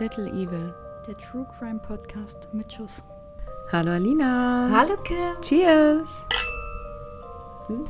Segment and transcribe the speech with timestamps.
[0.00, 0.74] Little Evil.
[1.06, 3.04] Der True Crime Podcast mit Schuss.
[3.70, 4.70] Hallo Alina.
[4.72, 5.38] Hallo Kim.
[5.42, 6.24] Cheers.
[7.66, 7.86] Hm.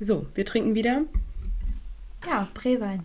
[0.00, 1.02] So, wir trinken wieder.
[2.26, 3.04] Ja, Brewein.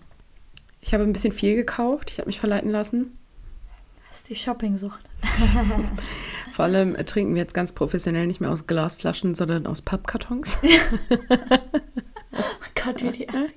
[0.80, 2.10] Ich habe ein bisschen viel gekauft.
[2.10, 3.18] Ich habe mich verleiten lassen.
[4.08, 5.02] Das ist die Shoppingsucht.
[6.54, 10.58] Vor allem äh, trinken wir jetzt ganz professionell nicht mehr aus Glasflaschen, sondern aus Pappkartons.
[10.64, 11.18] Oh
[12.82, 13.56] Gott, wie die Assis.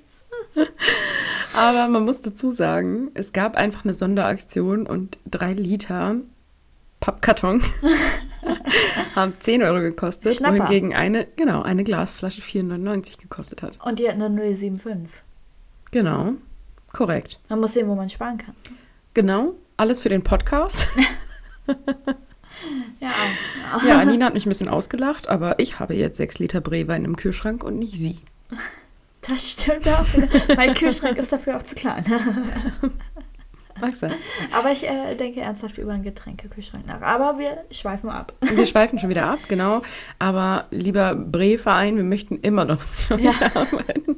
[1.61, 6.15] Aber man muss dazu sagen, es gab einfach eine Sonderaktion und drei Liter
[7.01, 7.63] Pappkarton
[9.15, 10.57] haben 10 Euro gekostet, Schnapper.
[10.57, 13.77] wohingegen eine, genau, eine Glasflasche 4,99 gekostet hat.
[13.85, 15.07] Und die hatten eine 075.
[15.91, 16.33] Genau,
[16.93, 17.39] korrekt.
[17.47, 18.55] Man muss sehen, wo man sparen kann.
[19.13, 20.87] Genau, alles für den Podcast.
[22.99, 23.11] Ja,
[23.87, 27.15] Ja, Alina hat mich ein bisschen ausgelacht, aber ich habe jetzt 6 Liter Brewein im
[27.15, 28.19] Kühlschrank und nicht sie.
[29.27, 30.05] Das stimmt auch.
[30.55, 32.03] mein Kühlschrank ist dafür auch zu klein.
[34.53, 37.01] Aber ich äh, denke ernsthaft über einen Getränkekühlschrank nach.
[37.01, 38.31] Aber wir schweifen ab.
[38.41, 39.81] Wir schweifen schon wieder ab, genau.
[40.19, 42.79] Aber lieber Bre-Verein, wir möchten immer noch
[43.17, 43.31] Ja.
[43.55, 44.17] arbeiten.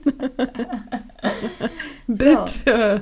[2.08, 3.02] Bitte.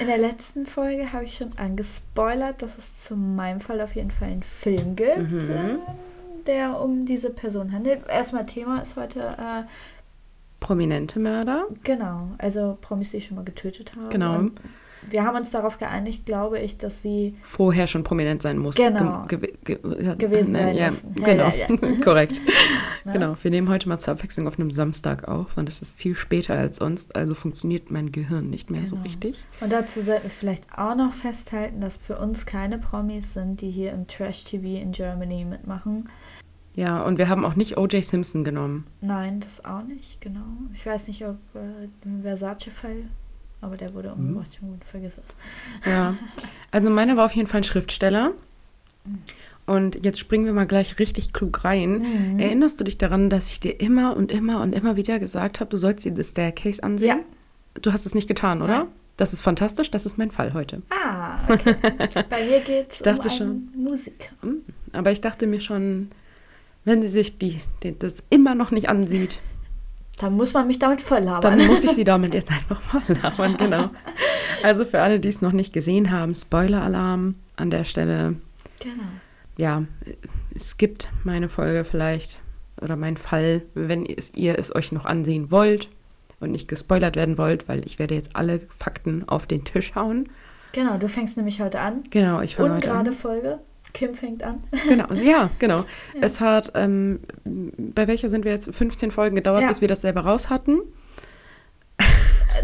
[0.00, 4.10] In der letzten Folge habe ich schon angespoilert, dass es zu meinem Fall auf jeden
[4.10, 5.50] Fall einen Film gibt, Mhm.
[5.50, 5.78] ähm,
[6.46, 8.08] der um diese Person handelt.
[8.08, 9.64] Erstmal Thema ist heute, äh,
[10.60, 11.66] Prominente Mörder.
[11.84, 14.10] genau, also Promis, die schon mal getötet haben.
[14.10, 14.38] Genau.
[14.38, 14.60] Und
[15.10, 18.74] wir haben uns darauf geeinigt, glaube ich, dass sie Vorher schon prominent sein muss.
[18.74, 19.24] Genau.
[19.28, 21.14] Ge ge ge Gewesen sein ja, müssen.
[21.14, 22.00] Genau, ja, ja.
[22.04, 22.40] korrekt.
[23.04, 23.12] Ne?
[23.12, 26.14] Genau, wir nehmen heute mal zur Abwechslung auf einem Samstag auf und es ist viel
[26.16, 29.02] später als sonst, also funktioniert mein Gehirn nicht mehr so Genau.
[29.02, 29.44] richtig.
[29.60, 33.70] Und dazu sollten wir vielleicht auch noch festhalten, dass für uns keine Promis sind, die
[33.70, 36.10] hier im Trash-TV in Germany mitmachen.
[36.78, 38.04] Ja, und wir haben auch nicht O.J.
[38.04, 38.86] Simpson genommen.
[39.00, 40.44] Nein, das auch nicht, genau.
[40.74, 43.02] Ich weiß nicht, ob äh, ein Versace-Fall,
[43.60, 44.28] aber der wurde Mhm.
[44.28, 44.58] umgebracht.
[44.60, 45.34] Gut, vergiss es.
[45.90, 46.14] Ja,
[46.70, 48.30] also meiner war auf jeden Fall ein Schriftsteller.
[49.66, 51.98] Und jetzt springen wir mal gleich richtig klug rein.
[52.34, 52.38] Mhm.
[52.38, 55.70] Erinnerst du dich daran, dass ich dir immer und immer und immer wieder gesagt habe,
[55.70, 57.20] du sollst dir The Staircase ansehen?
[57.82, 58.78] Du hast es nicht getan, oder?
[58.78, 58.86] Nein.
[59.16, 60.80] Das ist fantastisch, das ist mein Fall heute.
[60.90, 61.74] Ah, okay.
[62.30, 63.82] Bei mir geht es Ich um dachte einen schon.
[63.82, 64.28] Musiker.
[64.42, 66.10] Hm, Aber ich dachte mir schon,
[66.88, 69.40] wenn sie sich die, die, das immer noch nicht ansieht,
[70.18, 71.58] Da muss man mich damit voll labern.
[71.58, 73.90] dann muss ich sie damit jetzt einfach voll labern, genau.
[74.62, 78.34] Also für alle, die es noch nicht gesehen haben, Spoiler-Alarm an der Stelle.
[78.80, 79.04] genau.
[79.56, 79.84] ja,
[80.54, 82.38] es gibt meine Folge vielleicht
[82.80, 85.88] oder mein Fall, wenn es, ihr es euch noch ansehen wollt
[86.40, 90.28] und nicht gespoilert werden wollt, weil ich werde jetzt alle Fakten auf den Tisch hauen.
[90.72, 92.04] Genau, du fängst nämlich heute an.
[92.10, 93.16] Genau, ich fange heute Ungerade an.
[93.16, 93.58] Folge.
[93.94, 94.62] Kim fängt an.
[94.88, 95.84] Genau, also ja, genau.
[96.14, 96.20] Ja.
[96.20, 98.74] Es hat, ähm, bei welcher sind wir jetzt?
[98.74, 99.68] 15 Folgen gedauert, ja.
[99.68, 100.80] bis wir das selber raus hatten.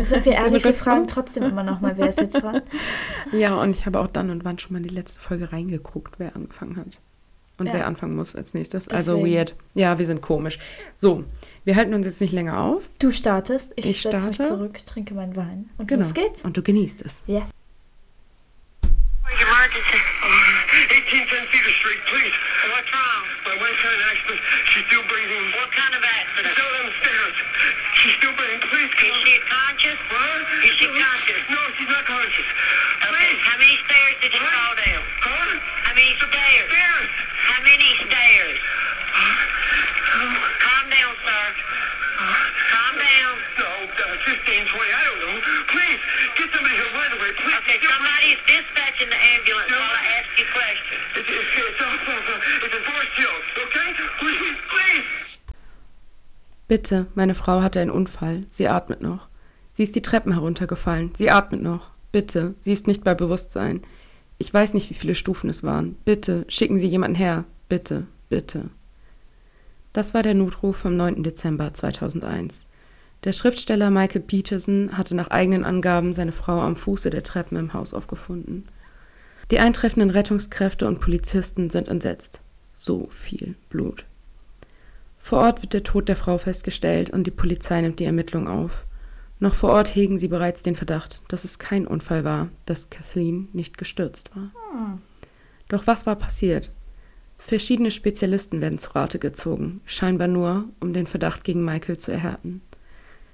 [0.03, 2.63] Sind wir ehrlich, wir fragen trotzdem immer nochmal, wer ist jetzt dran?
[3.33, 6.19] Ja, und ich habe auch dann und wann schon mal in die letzte Folge reingeguckt,
[6.19, 7.01] wer angefangen hat.
[7.57, 7.75] Und ja.
[7.75, 8.89] wer anfangen muss als nächstes.
[8.89, 9.37] Also Deswegen.
[9.37, 9.55] Also weird.
[9.75, 10.59] Ja, wir sind komisch.
[10.97, 11.25] So,
[11.65, 12.91] wir halten uns jetzt nicht länger auf.
[12.99, 15.71] Du startest, ich, ich setze mich zurück, trinke meinen Wein.
[15.79, 16.03] Und genau.
[16.03, 16.43] los geht's.
[16.43, 17.23] Und du genießt es.
[17.27, 17.51] Yes.
[18.83, 20.14] Guten Morgen.
[21.15, 22.35] 1810 Cedar Street, please.
[22.75, 23.23] What's wrong?
[23.47, 24.43] My wife had an accident.
[24.67, 25.47] She's still breathing.
[25.55, 26.59] What kind of accident?
[26.59, 27.37] Down on the stairs.
[28.03, 28.59] She's still breathing.
[28.67, 29.15] Please come.
[29.15, 29.99] Is she conscious?
[30.11, 30.43] What?
[30.67, 31.43] Is she no, conscious?
[31.47, 32.49] No, she's not conscious.
[32.99, 33.31] Okay.
[33.47, 34.59] How many stairs did you what?
[34.59, 35.03] fall down?
[35.23, 35.55] Huh?
[35.87, 36.67] How many stairs?
[36.67, 37.11] Stairs.
[56.75, 58.43] Bitte, meine Frau hatte einen Unfall.
[58.51, 59.29] Sie atmet noch.
[59.71, 61.13] Sie ist die Treppen heruntergefallen.
[61.15, 61.93] Sie atmet noch.
[62.11, 63.83] Bitte, sie ist nicht bei Bewusstsein.
[64.39, 65.95] Ich weiß nicht, wie viele Stufen es waren.
[66.05, 67.45] Bitte, schicken Sie jemanden her.
[67.69, 68.71] Bitte, bitte.
[69.93, 71.23] Das war der Notruf vom 9.
[71.23, 72.67] Dezember 2001.
[73.23, 77.73] Der Schriftsteller Michael Peterson hatte nach eigenen Angaben seine Frau am Fuße der Treppen im
[77.73, 78.67] Haus aufgefunden.
[79.53, 82.41] Die eintreffenden Rettungskräfte und Polizisten sind entsetzt.
[82.75, 84.07] So viel Blut.
[85.25, 88.85] Vor Ort wird der Tod der Frau festgestellt und die Polizei nimmt die Ermittlung auf.
[89.41, 93.49] Noch vor Ort hegen sie bereits den Verdacht, dass es kein Unfall war, dass Kathleen
[93.55, 94.51] nicht gestürzt war.
[95.69, 96.73] Doch was war passiert?
[97.39, 102.61] Verschiedene Spezialisten werden zu Rate gezogen, scheinbar nur, um den Verdacht gegen Michael zu erhärten.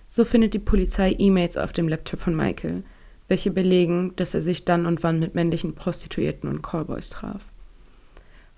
[0.08, 2.84] So findet die Polizei E-Mails auf dem Laptop von Michael,
[3.26, 7.42] welche belegen, dass er sich dann und wann mit männlichen Prostituierten und Callboys traf.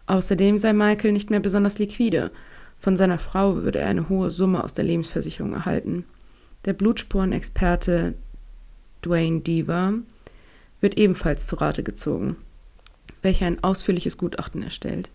[0.04, 2.30] Außerdem sei Michael nicht mehr besonders liquide.
[2.82, 6.04] Von seiner Frau würde er eine hohe Summe aus der Lebensversicherung erhalten.
[6.64, 8.14] Der Blutspurenexperte
[9.02, 9.94] Dwayne Deaver,
[10.80, 12.34] wird ebenfalls zu Rate gezogen,
[13.22, 15.10] welcher ein ausführliches Gutachten erstellt.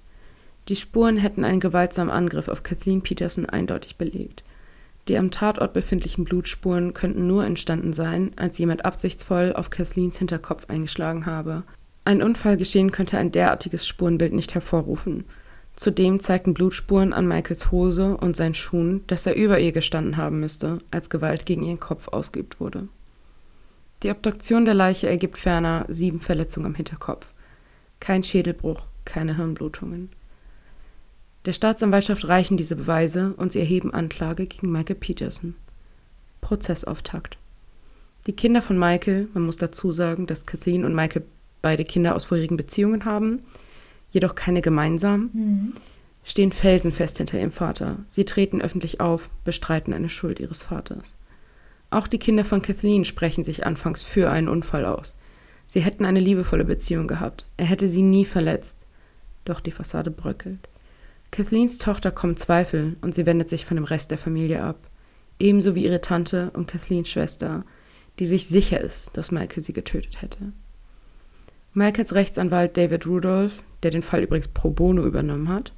[0.70, 4.46] Die Spuren hätten einen gewaltsamen Angriff auf Kathleen Peterson eindeutig belegt.
[5.10, 10.70] Die am Tatort befindlichen Blutspuren könnten nur entstanden sein, als jemand absichtsvoll auf Kathleens Hinterkopf
[10.70, 11.64] eingeschlagen habe.
[12.06, 15.26] Ein Unfall geschehen könnte ein derartiges Spurenbild nicht hervorrufen.
[15.78, 20.40] Zudem zeigten Blutspuren an Michaels Hose und seinen Schuhen, dass er über ihr gestanden haben
[20.40, 22.88] müsste, als Gewalt gegen ihren Kopf ausgeübt wurde.
[24.02, 27.28] Die Obduktion der Leiche ergibt ferner sieben Verletzungen am Hinterkopf.
[28.00, 30.10] Kein Schädelbruch, keine Hirnblutungen.
[31.46, 35.54] Der Staatsanwaltschaft reichen diese Beweise und sie erheben Anklage gegen Michael Peterson.
[36.42, 37.38] Prozessauftakt.
[38.26, 41.24] Die Kinder von Michael, man muss dazu sagen, dass Kathleen und Michael
[41.62, 43.44] beide Kinder aus vorherigen Beziehungen haben,
[44.12, 45.74] jedoch keine gemeinsamen, Mhm.
[46.24, 47.98] stehen felsenfest hinter ihrem Vater.
[48.08, 51.04] Sie treten öffentlich auf, bestreiten eine Schuld ihres Vaters.
[51.90, 55.16] Auch die Kinder von Kathleen sprechen sich anfangs für einen Unfall aus.
[55.68, 57.46] Sie hätten eine liebevolle Beziehung gehabt.
[57.58, 58.80] Er hätte sie nie verletzt.
[59.46, 60.68] Doch die Fassade bröckelt.
[61.32, 64.90] Kathleens Tochter kommt Zweifel und sie wendet sich von dem Rest der Familie ab.
[65.40, 67.64] Ebenso wie ihre Tante und Kathleens Schwester,
[68.20, 70.52] die sich sicher ist, dass Michael sie getötet hätte.
[71.78, 75.74] Michaels Rechtsanwalt David Rudolph, der den Fall übrigens pro bono übernommen hat,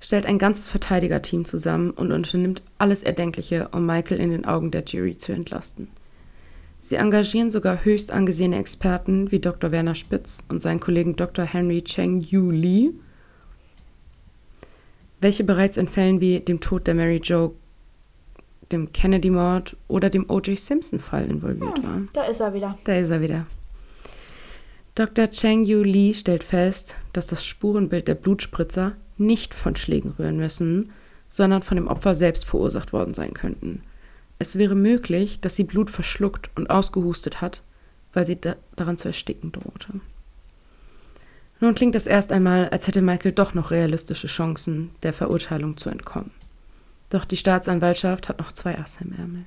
[0.00, 4.84] stellt ein ganzes Verteidigerteam zusammen und unternimmt alles Erdenkliche, um Michael in den Augen der
[4.84, 5.88] Jury zu entlasten.
[6.80, 9.70] Sie engagieren sogar höchst angesehene Experten wie Dr.
[9.70, 11.44] Werner Spitz und seinen Kollegen Dr.
[11.44, 12.92] Henry Cheng Yu Lee,
[15.20, 17.54] welche bereits in Fällen wie dem Tod der Mary Jo,
[18.72, 20.58] dem Kennedy-Mord oder dem O.J.
[20.58, 22.08] Simpson-Fall involviert waren.
[22.14, 22.78] Da ist er wieder.
[22.84, 23.44] Da ist er wieder.
[24.98, 25.30] Dr.
[25.30, 30.90] Cheng Yu Lee stellt fest, dass das Spurenbild der Blutspritzer nicht von Schlägen rühren müssen,
[31.28, 33.82] sondern von dem Opfer selbst verursacht worden sein könnten.
[34.40, 37.62] Es wäre möglich, dass sie Blut verschluckt und ausgehustet hat,
[38.12, 40.00] weil sie da daran zu ersticken drohte.
[41.60, 45.90] Nun klingt es erst einmal, als hätte Michael doch noch realistische Chancen, der Verurteilung zu
[45.90, 46.32] entkommen.
[47.10, 49.44] Doch die Staatsanwaltschaft hat noch zwei Asse im Ärmel.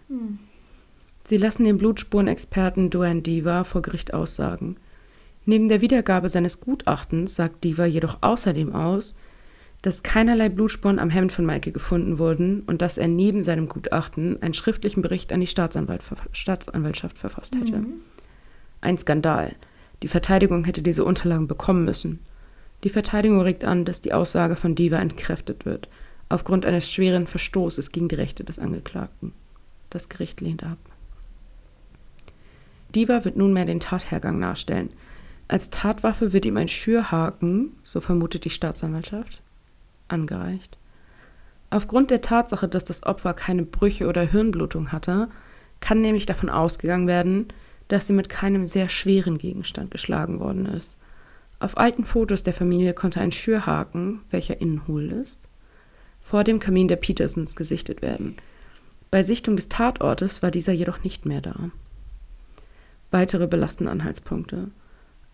[1.25, 4.77] Sie lassen den Blutspurenexperten Duane Diva vor Gericht aussagen.
[5.45, 9.15] Neben der Wiedergabe seines Gutachtens sagt Diva jedoch außerdem aus,
[9.81, 14.41] dass keinerlei Blutspuren am Hemd von Michael gefunden wurden und dass er neben seinem Gutachten
[14.41, 16.03] einen schriftlichen Bericht an die Staatsanwalt,
[16.33, 17.83] Staatsanwaltschaft verfasst hätte.
[18.81, 19.55] Ein Skandal.
[20.03, 22.19] Die Verteidigung hätte diese Unterlagen bekommen müssen.
[22.83, 25.87] Die Verteidigung regt an, dass die Aussage von Diva entkräftet wird,
[26.29, 29.33] aufgrund eines schweren Verstoßes gegen die Rechte des Angeklagten.
[29.89, 30.77] Das Gericht lehnt ab.
[32.95, 34.89] Diva wird nunmehr den Tathergang nachstellen.
[35.51, 39.41] Als Tatwaffe wird ihm ein Schürhaken, so vermutet die Staatsanwaltschaft,
[40.07, 40.77] angereicht.
[41.69, 45.27] Aufgrund der Tatsache, dass das Opfer keine Brüche oder Hirnblutung hatte,
[45.81, 47.49] kann nämlich davon ausgegangen werden,
[47.89, 50.95] dass sie mit keinem sehr schweren Gegenstand geschlagen worden ist.
[51.59, 55.41] Auf alten Fotos der Familie konnte ein Schürhaken, welcher innen hohl ist,
[56.21, 58.37] vor dem Kamin der Petersons gesichtet werden.
[59.09, 61.71] Bei Sichtung des Tatortes war dieser jedoch nicht mehr da.
[63.11, 64.69] Weitere belastende Anhaltspunkte.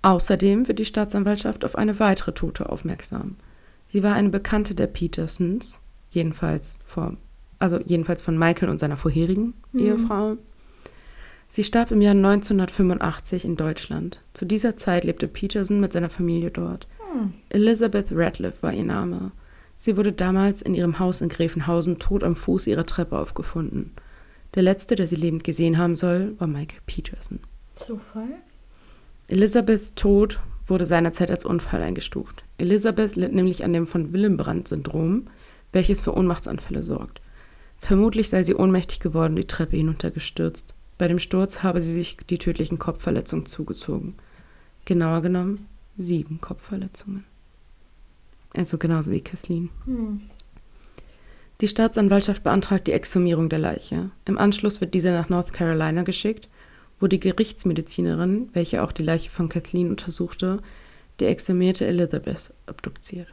[0.01, 3.35] Außerdem wird die Staatsanwaltschaft auf eine weitere Tote aufmerksam.
[3.91, 5.79] Sie war eine Bekannte der Petersons,
[6.11, 7.15] jedenfalls vor,
[7.59, 10.37] also jedenfalls von Michael und seiner vorherigen Ehefrau.
[11.49, 14.19] Sie starb im Jahr 1985 in Deutschland.
[14.33, 16.87] Zu dieser Zeit lebte Peterson mit seiner Familie dort.
[17.49, 19.31] Elizabeth Radcliffe war ihr Name.
[19.77, 23.91] Sie wurde damals in ihrem Haus in Gräfenhausen tot am Fuß ihrer Treppe aufgefunden.
[24.55, 27.39] Der letzte, der sie lebend gesehen haben soll, war Michael Peterson.
[27.75, 28.29] Zufall?
[29.27, 32.43] Elisabeths Tod wurde seinerzeit als Unfall eingestuft.
[32.57, 35.27] Elisabeth litt nämlich an dem von Willenbrand-Syndrom,
[35.71, 37.21] welches für Ohnmachtsanfälle sorgt.
[37.77, 40.73] Vermutlich sei sie ohnmächtig geworden, die Treppe hinuntergestürzt.
[40.97, 44.15] Bei dem Sturz habe sie sich die tödlichen Kopfverletzungen zugezogen.
[44.85, 45.67] Genauer genommen
[45.97, 47.23] sieben Kopfverletzungen.
[48.53, 49.69] Also genauso wie Kathleen.
[49.85, 50.21] Hm.
[51.61, 54.11] Die Staatsanwaltschaft beantragt die Exhumierung der Leiche.
[54.25, 56.49] Im Anschluss wird diese nach North Carolina geschickt,
[56.99, 60.59] wo die Gerichtsmedizinerin, welche auch die Leiche von Kathleen untersuchte,
[61.19, 63.27] die exhumierte Elizabeth obduziert.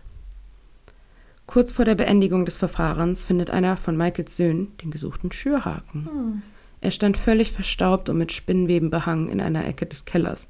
[1.47, 6.06] Kurz vor der Beendigung des Verfahrens findet einer von Michaels Söhnen den gesuchten Schürhaken.
[6.06, 6.42] Hm.
[6.80, 10.49] Er stand völlig verstaubt und mit Spinnenweben behangen in einer Ecke des Kellers.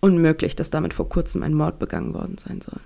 [0.00, 2.80] Unmöglich, dass damit vor kurzem ein Mord begangen worden sein soll.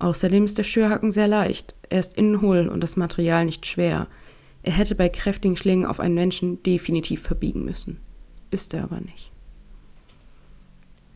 [0.00, 1.74] Außerdem ist der Schürhaken sehr leicht.
[1.88, 4.08] Er ist innen hohl und das Material nicht schwer.
[4.62, 8.00] Er hätte bei kräftigen Schlägen auf einen Menschen definitiv verbiegen müssen.
[8.54, 9.32] Ist er aber nicht.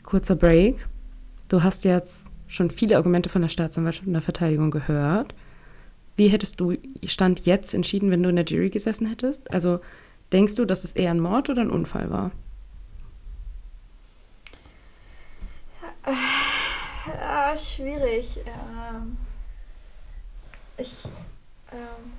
[0.02, 0.86] Kurzer Break.
[1.48, 5.34] Du hast jetzt schon viele Argumente von der Staatsanwaltschaft und der Verteidigung gehört.
[6.16, 9.52] Wie hättest du Stand jetzt entschieden, wenn du in der Jury gesessen hättest?
[9.52, 9.78] Also
[10.32, 12.32] Denkst du, dass es eher ein Mord oder ein Unfall war?
[17.06, 18.38] Ja, schwierig.
[18.46, 19.16] Ähm,
[20.76, 21.04] ich
[21.72, 22.12] ähm,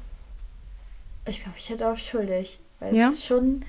[1.28, 3.10] ich glaube, ich hätte auf schuldig, weil Ja?
[3.10, 3.64] es schon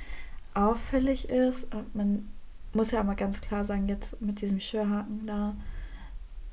[0.54, 1.72] auffällig ist.
[1.74, 2.28] Und man
[2.72, 5.56] muss ja mal ganz klar sagen, jetzt mit diesem Schürhaken da,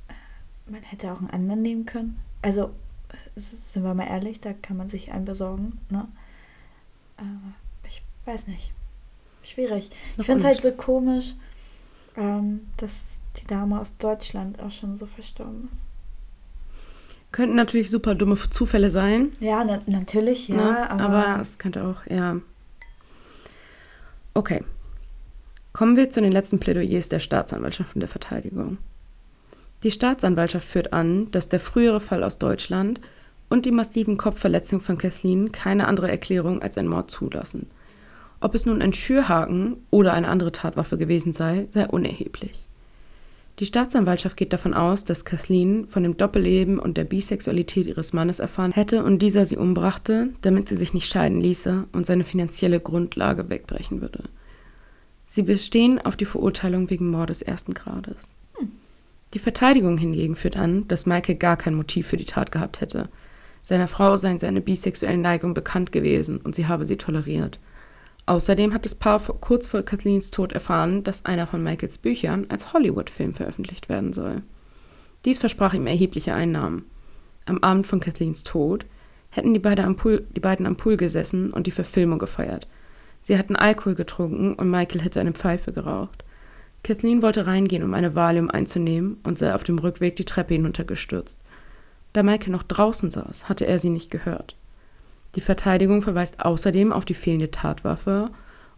[0.08, 2.20] äh, man hätte auch einen anderen nehmen können.
[2.42, 2.72] Also,
[3.10, 5.80] äh, sind wir mal ehrlich, da kann man sich einen besorgen.
[5.90, 6.08] Ne?
[7.18, 7.54] Aber
[7.88, 8.72] ich weiß nicht.
[9.44, 9.90] Schwierig.
[10.18, 11.36] Ich finde es halt so komisch,
[12.18, 15.86] ähm, dass die Dame aus Deutschland auch schon so verstorben ist.
[17.32, 19.32] Könnten natürlich super dumme Zufälle sein.
[19.40, 20.90] Ja, na natürlich, ja, ne?
[20.90, 22.38] aber, aber es könnte auch, ja.
[24.38, 24.64] Okay.
[25.74, 28.78] Kommen wir zu den letzten Plädoyers der Staatsanwaltschaft und der Verteidigung.
[29.82, 33.02] Die Staatsanwaltschaft führt an, dass der frühere Fall aus Deutschland
[33.50, 37.72] und die massiven Kopfverletzungen von Kathleen keine andere Erklärung als ein Mord zulassen.
[38.40, 42.67] Ob es nun ein Schürhaken oder eine andere Tatwaffe gewesen sei, sei unerheblich.
[43.60, 48.38] Die Staatsanwaltschaft geht davon aus, dass Kathleen von dem Doppelleben und der Bisexualität ihres Mannes
[48.38, 52.80] erfahren hätte und dieser sie umbrachte, damit sie sich nicht scheiden ließe und seine finanzielle
[52.80, 54.26] Grundlage wegbrechen würde.
[55.26, 58.32] Sie bestehen auf die Verurteilung wegen Mordes ersten Grades.
[59.34, 63.10] Die Verteidigung hingegen führt an, dass Michael gar kein Motiv für die Tat gehabt hätte.
[63.62, 67.60] Seiner Frau seien seine bisexuellen Neigungen bekannt gewesen und sie habe sie toleriert.
[68.28, 72.74] Außerdem hat das Paar kurz vor Kathleens Tod erfahren, dass einer von Michaels Büchern als
[72.74, 74.44] Hollywood-Film veröffentlicht werden soll.
[75.24, 76.86] Dies versprach ihm erhebliche Einnahmen.
[77.46, 78.86] Am Abend von Kathleens Tod
[79.30, 82.68] hätten die, beide Pool, die beiden am Pool gesessen und die Verfilmung gefeiert.
[83.22, 86.26] Sie hatten Alkohol getrunken und Michael hätte eine Pfeife geraucht.
[86.84, 91.42] Kathleen wollte reingehen, um eine Valium einzunehmen und sei auf dem Rückweg die Treppe hinuntergestürzt.
[92.12, 94.56] Da Michael noch draußen saß, hatte er sie nicht gehört.
[95.38, 98.32] Die Verteidigung verweist außerdem auf die fehlende Tatwaffe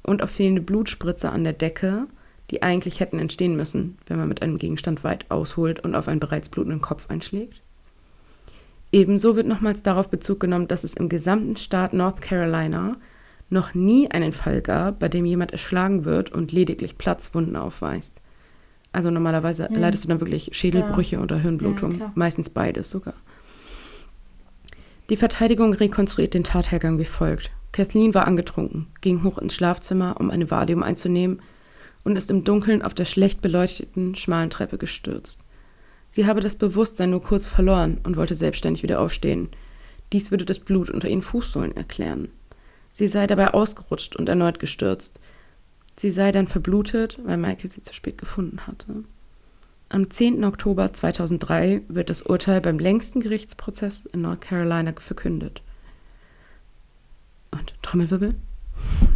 [0.04, 2.06] und auf fehlende Blutspritze an der Decke,
[2.52, 6.20] die eigentlich hätten entstehen müssen, wenn man mit einem Gegenstand weit ausholt und auf einen
[6.20, 7.62] bereits blutenden Kopf einschlägt.
[8.92, 12.98] Ebenso wird nochmals darauf Bezug genommen, dass es im gesamten Staat North Carolina
[13.50, 18.20] noch nie einen Fall gab, bei dem jemand erschlagen wird und lediglich Platzwunden aufweist.
[18.92, 19.78] Also normalerweise Mhm.
[19.78, 23.14] leidest du dann wirklich Schädelbrüche oder Hirnblutung, Ja, meistens beides sogar.
[25.10, 27.50] Die Verteidigung rekonstruiert den Tathergang wie folgt.
[27.72, 31.42] Kathleen war angetrunken, ging hoch ins Schlafzimmer, um eine Valium einzunehmen
[32.04, 35.40] und ist im Dunkeln auf der schlecht beleuchteten, schmalen Treppe gestürzt.
[36.10, 39.50] Sie habe das Bewusstsein nur kurz verloren und wollte selbstständig wieder aufstehen.
[40.14, 42.30] Dies würde das Blut unter ihren Fußsohlen erklären.
[42.94, 45.20] Sie sei dabei ausgerutscht und erneut gestürzt.
[45.96, 49.04] Sie sei dann verblutet, weil Michael sie zu spät gefunden hatte.
[49.92, 50.44] Am 10.
[50.44, 55.64] Oktober 2003 wird das Urteil beim längsten Gerichtsprozess in North Carolina verkündet.
[57.50, 58.36] Und Trommelwirbel?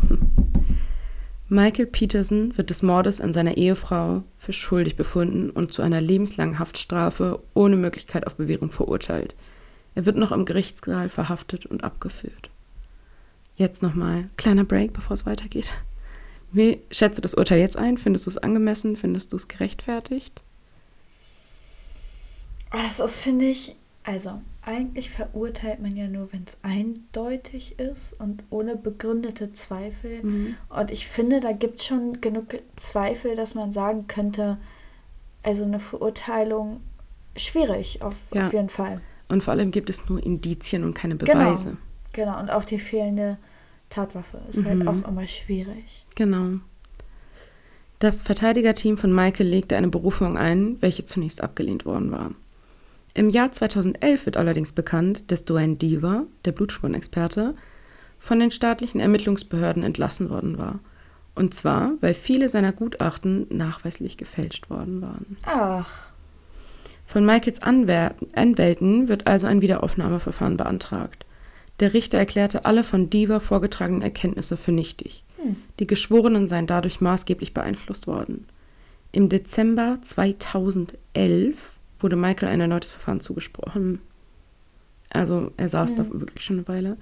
[1.49, 6.57] Michael Peterson wird des Mordes an seiner Ehefrau für schuldig befunden und zu einer lebenslangen
[6.57, 9.35] Haftstrafe ohne Möglichkeit auf Bewährung verurteilt.
[9.93, 12.49] Er wird noch im Gerichtssaal verhaftet und abgeführt.
[13.55, 15.71] Jetzt nochmal kleiner Break, bevor es weitergeht.
[16.51, 17.99] Wie schätzt du das Urteil jetzt ein?
[17.99, 18.95] Findest du es angemessen?
[18.95, 20.41] Findest du es gerechtfertigt?
[22.73, 28.43] Das ist, finde ich, also eigentlich verurteilt man ja nur, wenn es eindeutig ist und
[28.49, 30.23] ohne begründete Zweifel.
[30.23, 30.55] Mhm.
[30.69, 34.57] Und ich finde, da gibt es schon genug Zweifel, dass man sagen könnte,
[35.43, 36.81] also eine Verurteilung
[37.37, 38.47] schwierig auf, Ja.
[38.47, 38.99] auf jeden Fall.
[39.29, 41.33] Und vor allem gibt es nur Indizien und keine Genau.
[41.51, 41.77] Beweise.
[42.13, 43.37] Genau, und auch die fehlende
[43.89, 44.87] Tatwaffe ist halt Mhm.
[44.87, 46.05] auch immer schwierig.
[46.15, 46.59] Genau.
[47.99, 52.31] Das Verteidigerteam von Michael legte eine Berufung ein, welche zunächst abgelehnt worden war.
[53.13, 57.53] Im Jahr 2011 wird allerdings bekannt, dass Duane Deaver, der Blutspurenexperte,
[58.19, 60.79] von den staatlichen Ermittlungsbehörden entlassen worden war.
[61.35, 65.37] Und zwar, weil viele seiner Gutachten nachweislich gefälscht worden waren.
[65.43, 66.11] Ach,
[67.05, 71.25] Von Michaels Anwälten wird also ein Wiederaufnahmeverfahren beantragt.
[71.79, 75.23] Der Richter erklärte alle von Deaver vorgetragenen Erkenntnisse für nichtig.
[75.37, 75.57] Hm.
[75.79, 78.45] Die Geschworenen seien dadurch maßgeblich beeinflusst worden.
[79.11, 81.55] Im Dezember 2011
[82.03, 83.99] wurde Michael ein erneutes Verfahren zugesprochen.
[85.09, 86.97] Also er saß da wirklich schon eine Weile.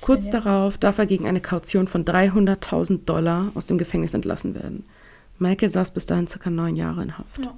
[0.00, 0.32] Kurz ja.
[0.32, 4.84] darauf darf er gegen eine Kaution von 300.000 Dollar aus dem Gefängnis entlassen werden.
[5.38, 7.44] Michael saß bis dahin circa neun Jahre in Haft.
[7.44, 7.54] Ja.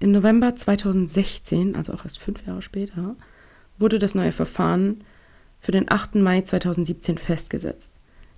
[0.00, 3.16] Im November 2016, also auch erst fünf Jahre später,
[3.78, 5.02] wurde das neue Verfahren
[5.60, 6.16] für den 8.
[6.16, 7.92] Mai 2017 festgesetzt.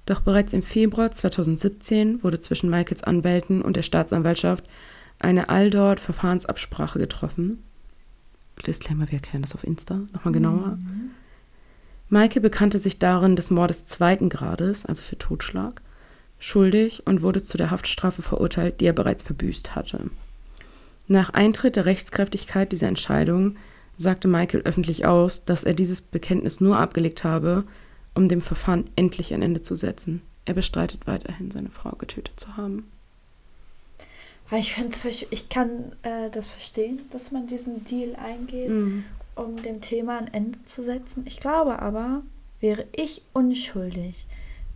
[0.07, 4.64] Doch bereits im Februar 2017 wurde zwischen Michaels Anwälten und der Staatsanwaltschaft
[5.18, 7.62] eine Aldort-Verfahrensabsprache getroffen.
[8.66, 10.78] Disclaimer, wir erklären das auf Insta nochmal genauer.
[12.08, 15.82] Maike bekannte sich darin des Mordes zweiten Grades, also für Totschlag,
[16.38, 20.11] schuldig und wurde zu der Haftstrafe verurteilt, die er bereits verbüßt hatte.
[21.08, 23.56] Nach Eintritt der Rechtskräftigkeit dieser Entscheidung
[23.96, 27.64] sagte Michael öffentlich aus, dass er dieses Bekenntnis nur abgelegt habe,
[28.14, 30.23] um dem Verfahren endlich ein Ende zu setzen.
[30.44, 32.85] Er bestreitet weiterhin, seine Frau getötet zu haben.
[34.53, 34.97] Ich finde,
[35.31, 39.05] ich kann äh, das verstehen, dass man diesen Deal eingeht, Mhm.
[39.35, 41.25] um dem Thema ein Ende zu setzen.
[41.26, 42.23] Ich glaube aber,
[42.61, 44.26] wäre ich unschuldig,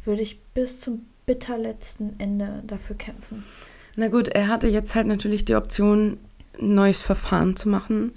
[0.04, 3.44] würde ich bis zum bitterletzten Ende dafür kämpfen.
[3.96, 6.18] Na gut, er hatte jetzt halt natürlich die Option,
[6.60, 8.12] ein neues Verfahren zu machen,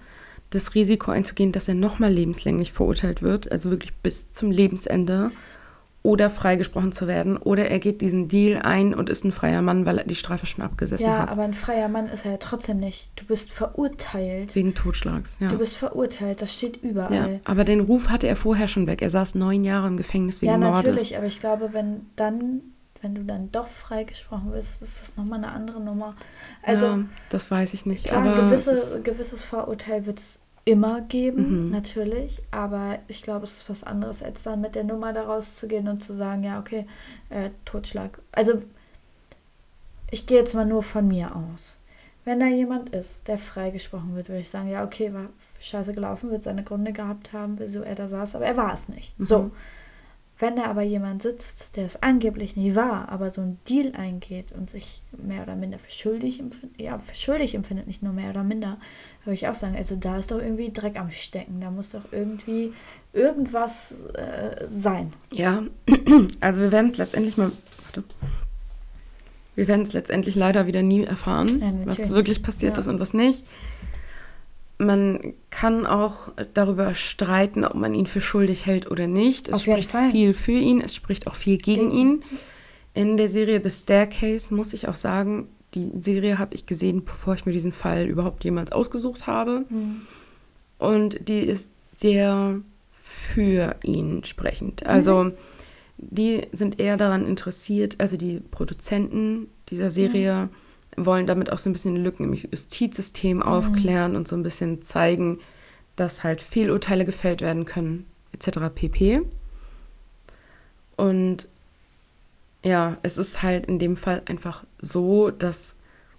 [0.49, 5.31] das Risiko einzugehen, dass er nochmal lebenslänglich verurteilt wird, also wirklich bis zum Lebensende,
[6.03, 9.85] oder freigesprochen zu werden, oder er geht diesen Deal ein und ist ein freier Mann,
[9.85, 11.31] weil er die Strafe schon abgesessen Ja, hat.
[11.31, 13.07] aber ein freier Mann ist er ja trotzdem nicht.
[13.15, 14.53] Du bist verurteilt.
[14.53, 15.47] Wegen Totschlags, ja.
[15.47, 16.89] Du bist verurteilt, das steht ja.
[16.89, 17.39] überall.
[17.45, 19.01] Aber den Ruf hatte er vorher schon weg.
[19.01, 20.83] Er saß neun Jahre im Gefängnis wegen Ja, Mordes.
[20.85, 22.59] natürlich, aber ich glaube, wenn dann,
[23.01, 26.15] wenn du dann doch freigesprochen wirst, ist das nochmal eine andere Nummer.
[26.63, 28.07] Also ja, das weiß ich nicht.
[28.07, 31.71] klar, aber ein gewisse, gewisses Vorurteil wird es immer geben, Mhm.
[31.71, 35.87] natürlich, aber ich glaube, es ist was anderes, als dann mit der Nummer da rauszugehen
[35.89, 36.87] und zu sagen, ja, okay,
[37.29, 38.19] äh, Totschlag.
[38.31, 38.61] Also
[40.11, 41.75] ich gehe jetzt mal nur von mir aus.
[42.25, 45.27] Wenn da jemand ist, der freigesprochen wird, würde ich sagen, ja, okay, war
[45.59, 48.87] scheiße gelaufen, wird seine Gründe gehabt haben, wieso er da saß, aber er war es
[48.87, 49.17] nicht.
[49.19, 49.25] Mhm.
[49.25, 49.51] So.
[50.43, 54.51] Wenn da aber jemand sitzt, der es angeblich nie war, aber so einen Deal eingeht
[54.51, 58.29] und sich mehr oder minder für schuldig empfindet, ja, für schuldig empfindet, nicht nur mehr
[58.29, 58.77] oder minder,
[59.23, 62.01] würde ich auch sagen, also da ist doch irgendwie Dreck am Stecken, da muss doch
[62.11, 62.73] irgendwie
[63.13, 65.13] irgendwas äh, sein.
[65.31, 65.63] ja,
[66.41, 67.49] also wir werden es letztendlich mal.
[67.85, 68.03] Warte.
[69.55, 72.81] Wir werden es letztendlich leider wieder nie erfahren, Ja, was wirklich passiert Ja.
[72.81, 73.45] ist und was nicht.
[74.77, 79.47] Man kann auch darüber streiten, ob man ihn für schuldig hält oder nicht.
[79.47, 82.23] Es Auf spricht viel für ihn, es spricht auch viel gegen Gegen- ihn.
[82.95, 87.33] In der Serie The Staircase muss ich auch sagen, die Serie habe ich gesehen, bevor
[87.35, 89.65] ich mir diesen Fall überhaupt jemals ausgesucht habe.
[90.77, 92.59] Und die ist sehr
[92.91, 94.85] für ihn sprechend.
[94.85, 95.31] Also
[95.97, 100.49] die sind eher daran interessiert, also die Produzenten dieser Serie
[100.97, 105.39] wollen damit auch so ein bisschen Lücken im Justizsystem aufklären und so ein bisschen zeigen,
[105.95, 108.59] dass halt Fehlurteile gefällt werden können, etc.
[108.73, 109.21] pp.
[110.95, 111.47] Und
[112.63, 115.75] ja, es ist halt in dem Fall einfach so, dass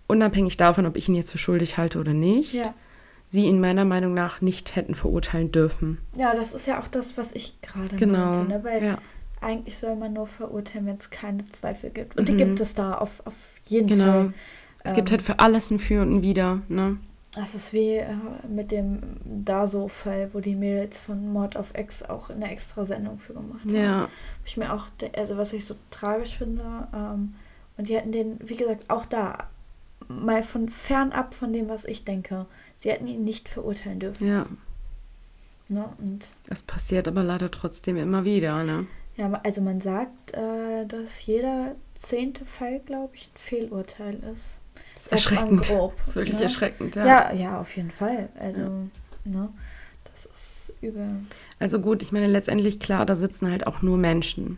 [0.07, 2.75] unabhängig davon, ob ich ihn jetzt für schuldig halte oder nicht, Ja.
[3.29, 5.99] sie ihn meiner Meinung nach nicht hätten verurteilen dürfen.
[6.17, 8.31] Ja, das ist ja auch das, was ich gerade Genau.
[8.33, 8.65] meinte, ne?
[8.65, 8.99] weil ja,
[9.41, 12.17] eigentlich soll man nur verurteilen, wenn es keine Zweifel gibt.
[12.19, 12.39] Und die Mhm.
[12.39, 13.35] gibt es da auf, auf
[13.65, 14.05] jeden genau.
[14.05, 14.35] Fall.
[14.85, 16.99] Es gibt Ähm, halt für alles ein Für und ein Wider, ne?
[17.35, 18.15] Das ist wie äh,
[18.49, 23.33] mit dem Daso-Fall, wo die Mädels von Mord auf Ex auch eine extra Sendung für
[23.33, 23.75] gemacht haben.
[23.75, 24.09] Ja,
[24.45, 27.35] Ich mir auch, also was ich so tragisch finde, ähm,
[27.77, 29.49] und die hätten den, wie gesagt, auch da
[30.07, 32.47] mal von fernab von dem, was ich denke,
[32.79, 34.29] sie hätten ihn nicht verurteilen dürfen.
[34.29, 34.47] ja.
[35.69, 35.89] Ne?
[35.99, 38.87] Und Es passiert aber leider trotzdem immer wieder, ne?
[39.17, 44.59] ja, also man sagt, äh, dass jeder zehnte Fall, glaube ich, ein Fehlurteil ist.
[44.97, 45.63] Das ist erschreckend.
[45.67, 46.43] grob, Das ist wirklich ne?
[46.45, 47.07] erschreckend, ja.
[47.07, 48.29] Ja, ja, auf jeden Fall.
[48.39, 48.69] Also, Ja.
[49.25, 49.49] ne,
[50.13, 51.09] das ist übel.
[51.59, 54.57] Also gut, ich meine, letztendlich, klar, da sitzen halt auch nur Menschen.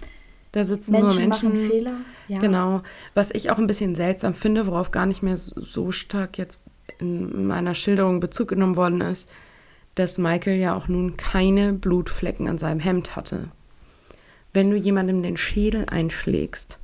[0.52, 1.48] Da sitzen Menschen, nur Menschen.
[1.52, 1.92] machen Fehler.
[2.28, 2.38] Ja.
[2.38, 2.82] Genau.
[3.14, 6.60] Was ich auch ein bisschen seltsam finde, worauf gar nicht mehr so- so stark jetzt
[6.98, 9.28] in meiner Schilderung Bezug genommen worden ist,
[9.96, 13.48] dass Michael ja auch nun keine Blutflecken an seinem Hemd hatte.
[14.54, 16.78] Wenn du jemandem den Schädel einschlägst,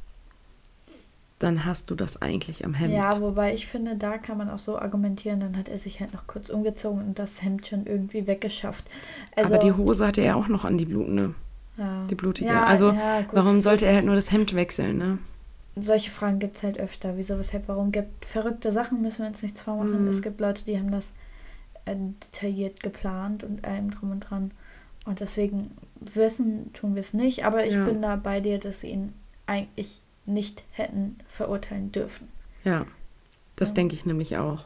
[1.43, 2.93] dann hast du das eigentlich am Hemd.
[2.93, 6.13] Ja, wobei ich finde, da kann man auch so argumentieren, dann hat er sich halt
[6.13, 8.85] noch kurz umgezogen und das Hemd schon irgendwie weggeschafft.
[9.37, 11.35] Also, Aber die Hose hatte er auch noch an die blutende,
[11.77, 12.07] ja.
[12.09, 12.49] die blutige.
[12.51, 15.19] Ja, also ja, gut, warum sollte er halt nur das Hemd wechseln, ne?
[15.75, 17.17] Solche Fragen gibt es halt öfter.
[17.17, 20.03] Wieso, weshalb, warum gibt verrückte Sachen, müssen wir uns nichts vormachen.
[20.03, 20.09] Mhm.
[20.09, 21.13] Es gibt Leute, die haben das
[21.87, 24.51] äh, detailliert geplant und allem drum und dran.
[25.07, 27.47] Und deswegen wissen, tun wir es nicht.
[27.47, 29.15] Aber ich bin da bei dir, dass sie ihn
[29.47, 32.29] eigentlich nicht hätten verurteilen dürfen.
[32.65, 32.87] Ja.
[33.57, 33.75] Das Ja.
[33.77, 34.65] denke ich nämlich auch.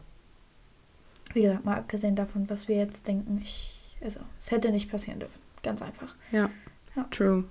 [1.32, 5.20] Wie gesagt, mal abgesehen davon, was wir jetzt denken, ich, also, es hätte nicht passieren
[5.20, 5.38] dürfen.
[5.62, 6.14] Ganz einfach.
[6.32, 6.50] Ja.
[6.94, 7.04] Ja.
[7.10, 7.44] True.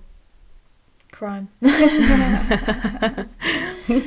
[1.12, 1.48] Crime.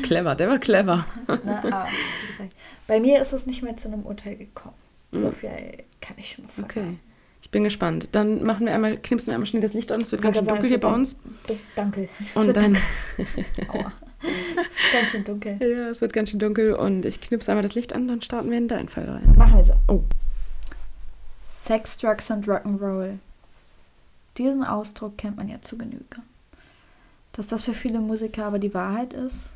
[0.03, 1.07] clever, der war clever.
[1.27, 1.89] Na, aber,
[2.23, 2.55] wie gesagt,
[2.87, 4.75] bei mir ist es nicht mehr zu einem Urteil gekommen.
[5.13, 5.33] So Mhm.
[5.33, 6.63] viel kann ich schon Okay.
[6.67, 7.01] verraten.
[7.49, 8.11] Ich bin gespannt.
[8.13, 10.03] Dann machen wir einmal, knipsen wir einmal schnell das Licht an.
[10.03, 11.17] Es wird ganz schön dunkel hier bei uns.
[11.47, 12.11] wird Danke.
[12.35, 12.77] Und wird dann.
[13.69, 13.91] Aua.
[14.67, 15.57] Es ist ganz schön dunkel.
[15.61, 18.51] ja, es wird ganz schön dunkel und ich knipse einmal das Licht an, dann starten
[18.51, 19.35] wir in deinen Fall rein.
[19.35, 19.73] Machen wir so.
[19.87, 20.03] Oh.
[21.51, 23.17] Sex, Drugs und Rock'n'Roll.
[24.37, 26.05] Diesen Ausdruck kennt man ja zu Genüge.
[27.33, 29.53] Dass das für viele Musiker aber die Wahrheit ist,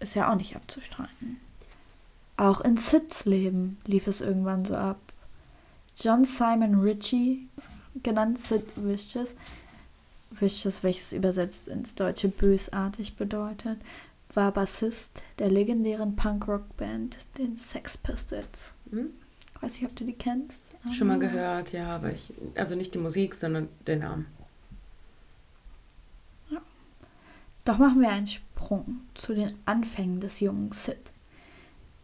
[0.00, 1.40] ist ja auch nicht abzustreiten.
[2.36, 4.98] Auch in Sids Leben lief es irgendwann so ab.
[6.00, 7.48] John Simon Ritchie,
[8.02, 9.34] genannt Sid Vicious,
[10.30, 13.78] Vicious, welches übersetzt ins Deutsche bösartig bedeutet,
[14.32, 18.72] war Bassist der legendären Punkrock-Band, den Sex Pistols.
[18.90, 19.10] Hm?
[19.60, 20.62] Weiß nicht, ob du die kennst.
[20.96, 21.18] Schon mal Ah.
[21.18, 22.32] gehört, ja, aber ich.
[22.54, 24.26] Also nicht die Musik, sondern den Namen.
[27.66, 30.96] Doch machen wir einen Sprung zu den Anfängen des jungen Sid.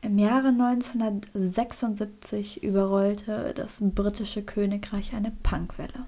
[0.03, 6.05] Im Jahre 1976 überrollte das britische Königreich eine Punkwelle.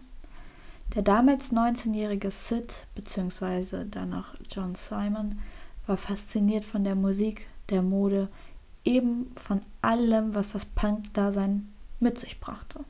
[0.95, 3.85] Der damals 19-jährige Sid bzw.
[3.91, 5.39] dann noch John Simon
[5.87, 8.29] war fasziniert von der Musik, der Mode,
[8.85, 11.69] eben von allem, was das Punk-Dasein
[12.01, 12.81] mit sich brachte.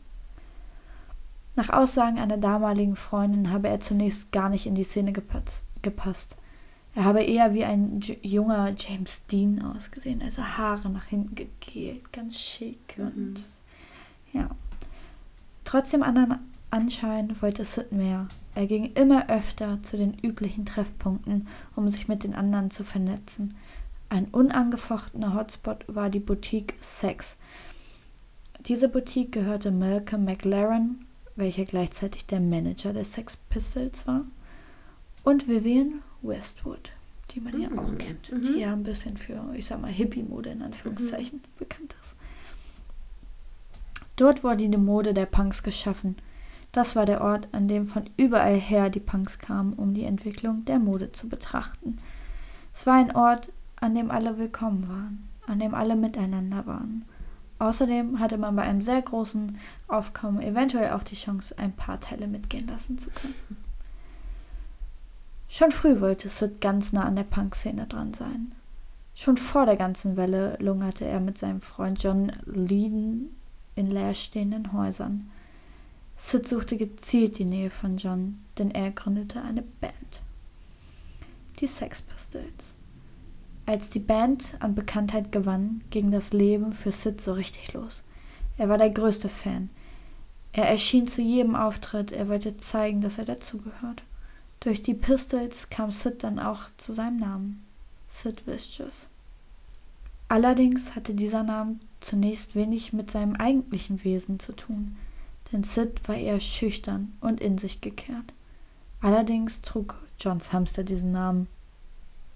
[1.57, 6.37] Nach Aussagen einer damaligen Freundin habe er zunächst gar nicht in die Szene gepasst.
[6.99, 12.13] Er habe eher wie ein J junger James Dean ausgesehen, also Haare nach hinten gegelt,
[12.13, 13.37] ganz schick und
[14.33, 14.51] ja.
[15.63, 16.41] Trotz dem anderen
[16.73, 18.27] Anschein wollte Sid mehr.
[18.57, 23.55] Er ging immer öfter zu den üblichen Treffpunkten, um sich mit den anderen zu vernetzen.
[24.09, 27.37] Ein unangefochtener Hotspot war die Boutique Sex.
[28.67, 31.07] Diese Boutique gehörte Malcolm McLaren,
[31.37, 34.25] welcher gleichzeitig der Manager der Sex Pistols war,
[35.23, 36.90] und Vivian Westwood,
[37.31, 37.98] die man ja auch Mhm.
[37.98, 38.42] kennt, Mhm.
[38.42, 42.14] die ja ein bisschen für, ich sag mal, Hippie-Mode in Anführungszeichen bekannt ist.
[44.16, 46.16] Dort wurde die Mode der Punks geschaffen.
[46.72, 50.64] Das war der Ort, an dem von überall her die Punks kamen, um die Entwicklung
[50.64, 51.98] der Mode zu betrachten.
[52.74, 57.04] Es war ein Ort, an dem alle willkommen waren, an dem alle miteinander waren.
[57.61, 62.26] Außerdem hatte man bei einem sehr großen Aufkommen eventuell auch die Chance, ein paar Teile
[62.28, 63.35] mitgehen lassen zu können.
[65.49, 68.53] Schon früh wollte Sid ganz nah an der Punk-Szene dran sein.
[69.15, 73.35] Schon vor der ganzen Welle lungerte er mit seinem Freund John Leeden
[73.75, 75.31] in leerstehenden Häusern.
[76.17, 80.23] Sid suchte gezielt die Nähe von John, denn er gründete eine Band.
[81.61, 82.45] Die Sex Pistols.
[83.67, 88.03] Als die Band an Bekanntheit gewann, ging das Leben für Sid so richtig los.
[88.57, 89.71] Er war der größte Fan.
[90.53, 94.03] Er erschien zu jedem Auftritt, er wollte zeigen, dass er dazugehört.
[94.61, 97.64] Durch die Pistols kam Sid dann auch zu seinem Namen.
[98.11, 99.07] Sid Vicious.
[100.29, 104.97] Allerdings hatte dieser Name zunächst wenig mit seinem eigentlichen Wesen zu tun,
[105.53, 108.35] denn Sid war eher schüchtern und in sich gekehrt.
[109.01, 111.47] Allerdings trug Johns Hamster diesen Namen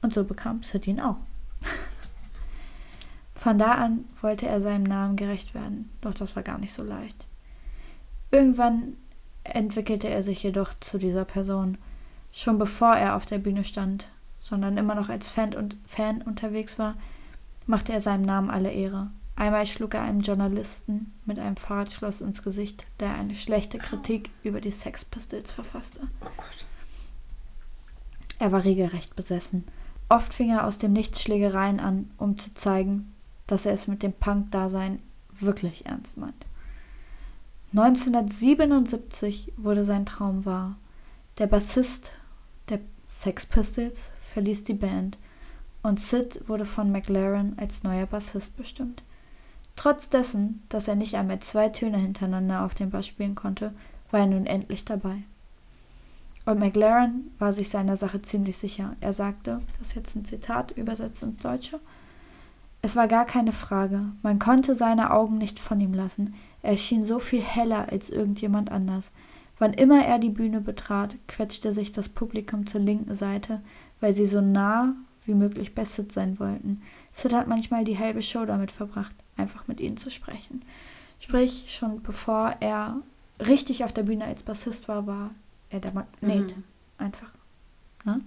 [0.01, 1.19] und so bekam Sid ihn auch.
[3.35, 6.83] Von da an wollte er seinem Namen gerecht werden, doch das war gar nicht so
[6.83, 7.27] leicht.
[8.31, 8.97] Irgendwann
[9.45, 11.77] entwickelte er sich jedoch zu dieser Person,
[12.33, 14.09] schon bevor er auf der Bühne stand,
[14.41, 16.97] sondern immer noch als Fan, und Fan unterwegs war,
[17.67, 19.11] machte er seinem Namen alle Ehre.
[19.37, 24.61] Einmal schlug er einem Journalisten mit einem Fahrradschloss ins Gesicht, der eine schlechte Kritik über
[24.61, 26.01] die Sex Pistols verfasste.
[26.21, 26.67] Oh Gott.
[28.39, 29.65] Er war regelrecht besessen.
[30.09, 33.13] Oft fing er aus dem Nichts Schlägereien an, um zu zeigen,
[33.47, 35.01] dass er es mit dem Punk-Dasein
[35.33, 36.47] wirklich ernst meint.
[37.75, 40.77] 1977 wurde sein Traum wahr.
[41.39, 42.13] Der Bassist
[43.13, 45.19] Sex Pistols verließ die Band
[45.83, 49.03] und Sid wurde von McLaren als neuer Bassist bestimmt.
[49.77, 53.73] Trotz dessen, dass er nicht einmal zwei Töne hintereinander auf dem Bass spielen konnte,
[54.11, 55.23] war er nun endlich dabei.
[56.45, 58.97] Und McLaren war sich seiner Sache ziemlich sicher.
[59.01, 61.79] Er sagte, das ist jetzt ein Zitat, übersetzt ins Deutsche,
[62.85, 64.07] es war gar keine Frage.
[64.23, 66.35] Man konnte seine Augen nicht von ihm lassen.
[66.63, 69.13] Er schien so viel heller als irgendjemand anders.
[69.63, 73.61] Wann immer er die Bühne betrat, quetschte sich das Publikum zur linken Seite,
[74.01, 76.83] weil sie so nah wie möglich bei Sid sein wollten.
[77.13, 80.65] Sid hat manchmal die halbe Show damit verbracht, einfach mit ihnen zu sprechen.
[81.21, 82.97] Sprich, schon bevor er
[83.39, 85.31] richtig auf der Bühne als Bassist war, war
[85.71, 86.57] er der Magnet.
[86.57, 86.65] Mhm.
[86.99, 87.31] Einfach.
[88.05, 88.21] Ne?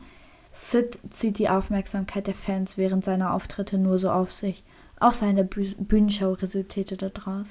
[0.53, 4.63] Sid zieht die Aufmerksamkeit der Fans während seiner Auftritte nur so auf sich.
[5.01, 7.47] Auch seine Bü Bühnenshow resultierte daraus.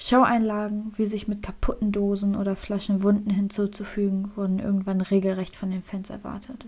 [0.00, 5.82] Showeinlagen, wie sich mit kaputten Dosen oder Flaschen Wunden hinzuzufügen, wurden irgendwann regelrecht von den
[5.82, 6.64] Fans erwartet.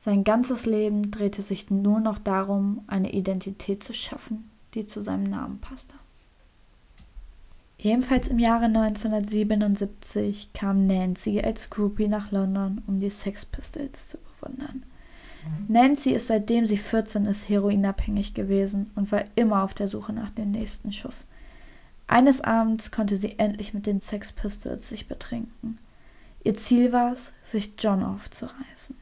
[0.00, 5.22] Sein ganzes Leben drehte sich nur noch darum, eine Identität zu schaffen, die zu seinem
[5.22, 5.94] Namen passte.
[7.78, 14.18] Ebenfalls im Jahre 1977 kam Nancy als Groupie nach London, um die Sex Pistols zu
[14.18, 14.82] bewundern.
[15.68, 20.30] Nancy ist seitdem sie 14 ist heroinabhängig gewesen und war immer auf der Suche nach
[20.30, 21.24] dem nächsten Schuss.
[22.12, 25.78] Eines Abends konnte sie endlich mit den Sex Pistols sich betrinken.
[26.44, 28.94] Ihr Ziel war es, sich John aufzureißen.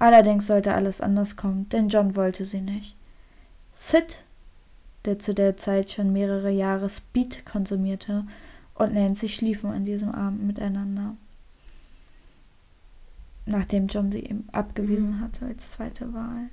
[0.00, 2.96] Allerdings sollte alles anders kommen, denn John wollte sie nicht.
[3.76, 4.24] Sid,
[5.04, 8.26] der zu der Zeit schon mehrere Jahre Speed konsumierte,
[8.74, 11.14] und Nancy schliefen an diesem Abend miteinander.
[13.46, 16.48] Nachdem John sie ihm abgewiesen hatte als zweite Wahl.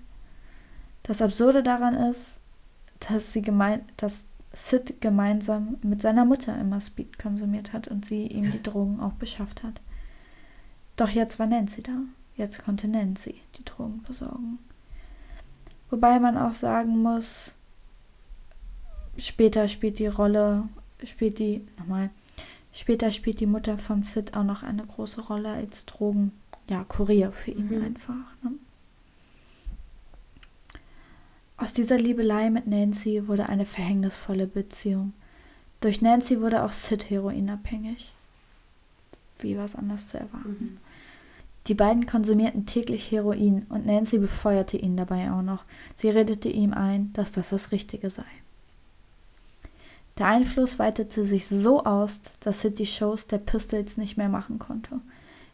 [1.02, 2.38] Das Absurde daran ist,
[3.00, 8.26] dass sie gemein, dass Sid gemeinsam mit seiner Mutter immer Speed konsumiert hat und sie
[8.26, 9.80] ihm die Drogen auch beschafft hat.
[10.96, 11.94] Doch jetzt war Nancy da.
[12.36, 14.58] Jetzt konnte Nancy die Drogen besorgen.
[15.90, 17.52] Wobei man auch sagen muss,
[19.18, 20.68] später spielt die Rolle,
[21.04, 22.10] spielt die, nochmal,
[22.74, 26.32] später spielt die Mutter von Sid auch noch eine große Rolle als Drogen,
[26.68, 27.84] ja, Kurier für ihn mhm.
[27.84, 28.36] einfach.
[28.42, 28.52] Ne?
[31.58, 35.14] Aus dieser Liebelei mit Nancy wurde eine verhängnisvolle Beziehung.
[35.82, 38.14] Durch Nancy wurde auch Sid heroinabhängig.
[39.40, 40.58] Wie war es anders zu erwarten?
[40.60, 40.78] Mhm.
[41.68, 45.66] Die beiden konsumierten täglich Heroin und Nancy befeuerte ihn dabei auch noch.
[45.96, 48.24] Sie redete ihm ein, dass das das Richtige sei.
[50.18, 54.60] Der Einfluss weitete sich so aus, dass Sid die Shows der Pistols nicht mehr machen
[54.60, 55.00] konnte.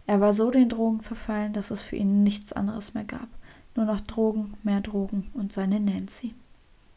[0.06, 3.28] Er war so den Drogen verfallen, dass es für ihn nichts anderes mehr gab.
[3.76, 6.34] Nur noch Drogen, mehr Drogen und seine Nancy.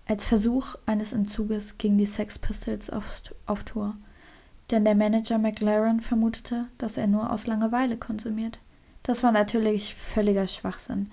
[0.06, 3.96] Als Versuch eines Entzuges gingen die Sex Pistols auf, auf Tour,
[4.70, 8.58] denn der Manager McLaren vermutete, dass er nur aus Langeweile konsumiert.
[9.02, 11.10] Das war natürlich völliger Schwachsinn.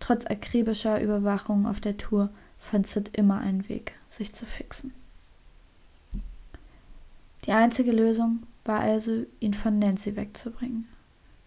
[0.00, 4.92] Trotz akribischer Überwachung auf der Tour fand Sid immer einen Weg, sich zu fixen.
[7.46, 10.88] Die einzige Lösung war also, ihn von Nancy wegzubringen.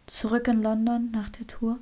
[0.08, 1.78] Zurück in London nach der Tour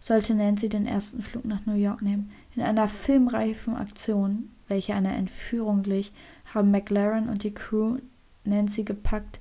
[0.00, 2.32] sollte Nancy den ersten Flug nach New York nehmen.
[2.56, 6.12] In einer filmreifen Aktion, welche einer Entführung glich,
[6.54, 7.98] haben McLaren und die Crew
[8.44, 9.40] Nancy gepackt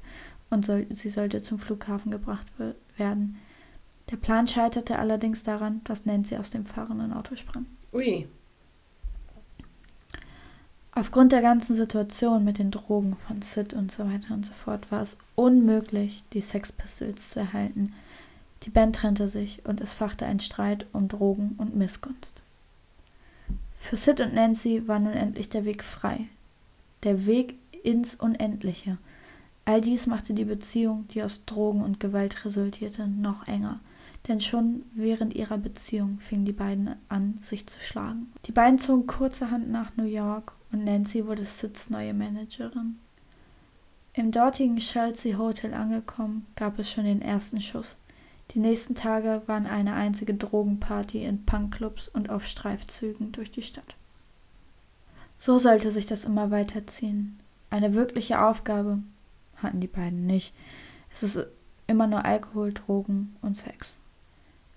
[0.49, 2.47] und soll, sie sollte zum Flughafen gebracht
[2.97, 3.37] werden.
[4.11, 7.65] Der Plan scheiterte allerdings daran, dass Nancy aus dem fahrenden Auto sprang.
[7.93, 8.27] Ui.
[10.91, 14.91] Aufgrund der ganzen Situation mit den Drogen von Sid und so weiter und so fort
[14.91, 17.93] war es unmöglich, die Sex Pistols zu erhalten.
[18.63, 22.41] Die Band trennte sich und es fachte ein Streit um Drogen und Missgunst.
[23.79, 26.27] Für Sid und Nancy war nun endlich der Weg frei.
[27.03, 28.97] Der Weg ins Unendliche.
[29.65, 33.79] All dies machte die Beziehung, die aus Drogen und Gewalt resultierte, noch enger.
[34.27, 38.31] Denn schon während ihrer Beziehung fingen die beiden an, sich zu schlagen.
[38.45, 42.99] Die beiden zogen kurzerhand nach New York und Nancy wurde Sids neue Managerin.
[44.13, 47.95] Im dortigen Chelsea Hotel angekommen, gab es schon den ersten Schuss.
[48.51, 53.95] Die nächsten Tage waren eine einzige Drogenparty in Punkclubs und auf Streifzügen durch die Stadt.
[55.37, 57.39] So sollte sich das immer weiterziehen.
[57.69, 58.99] Eine wirkliche Aufgabe
[59.57, 60.53] hatten die beiden nicht.
[61.13, 61.45] Es ist
[61.87, 63.93] immer nur Alkohol, Drogen und Sex.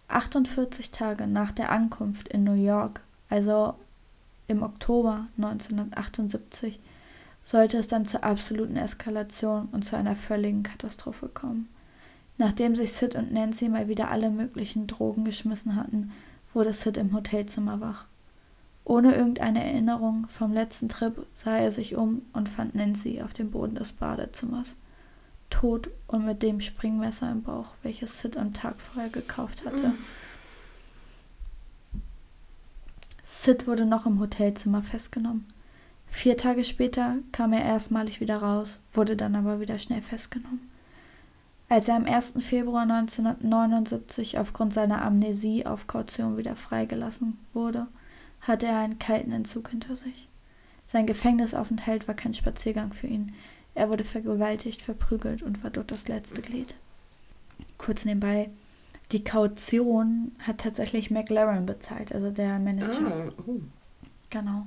[0.09, 3.75] 48 Tage nach der Ankunft in New York, also
[4.47, 6.79] im Oktober 1978,
[7.43, 11.69] sollte es dann zur absoluten Eskalation und zu einer völligen Katastrophe kommen.
[12.43, 16.11] Nachdem sich Sid und Nancy mal wieder alle möglichen Drogen geschmissen hatten,
[16.53, 18.07] wurde Sid im Hotelzimmer wach.
[18.83, 23.53] Ohne irgendeine Erinnerung vom letzten Trip sah er sich um und fand Nancy auf dem
[23.53, 24.75] Boden des Badezimmers.
[25.51, 29.93] Tot und mit dem Springmesser im Bauch, welches Sid am Tag vorher gekauft hatte.
[33.23, 35.47] Sid wurde noch im Hotelzimmer festgenommen.
[36.09, 40.72] Vier Tage später kam er erstmalig wieder raus, wurde dann aber wieder schnell festgenommen.
[41.73, 42.35] Als er am 1.
[42.41, 47.87] Februar 1979 aufgrund seiner Amnesie auf Kaution wieder freigelassen wurde,
[48.43, 50.29] hatte er einen kalten Entzug hinter sich.
[50.87, 53.33] Sein Gefängnisaufenthalt war kein Spaziergang für ihn.
[53.75, 56.75] Er wurde vergewaltigt, verprügelt und war dort das letzte Glied.
[57.79, 58.51] Kurz nebenbei,
[59.11, 63.31] die Kaution hat tatsächlich McLaren bezahlt, also der Manager.
[63.31, 63.61] Ah, oh.
[64.29, 64.67] Genau.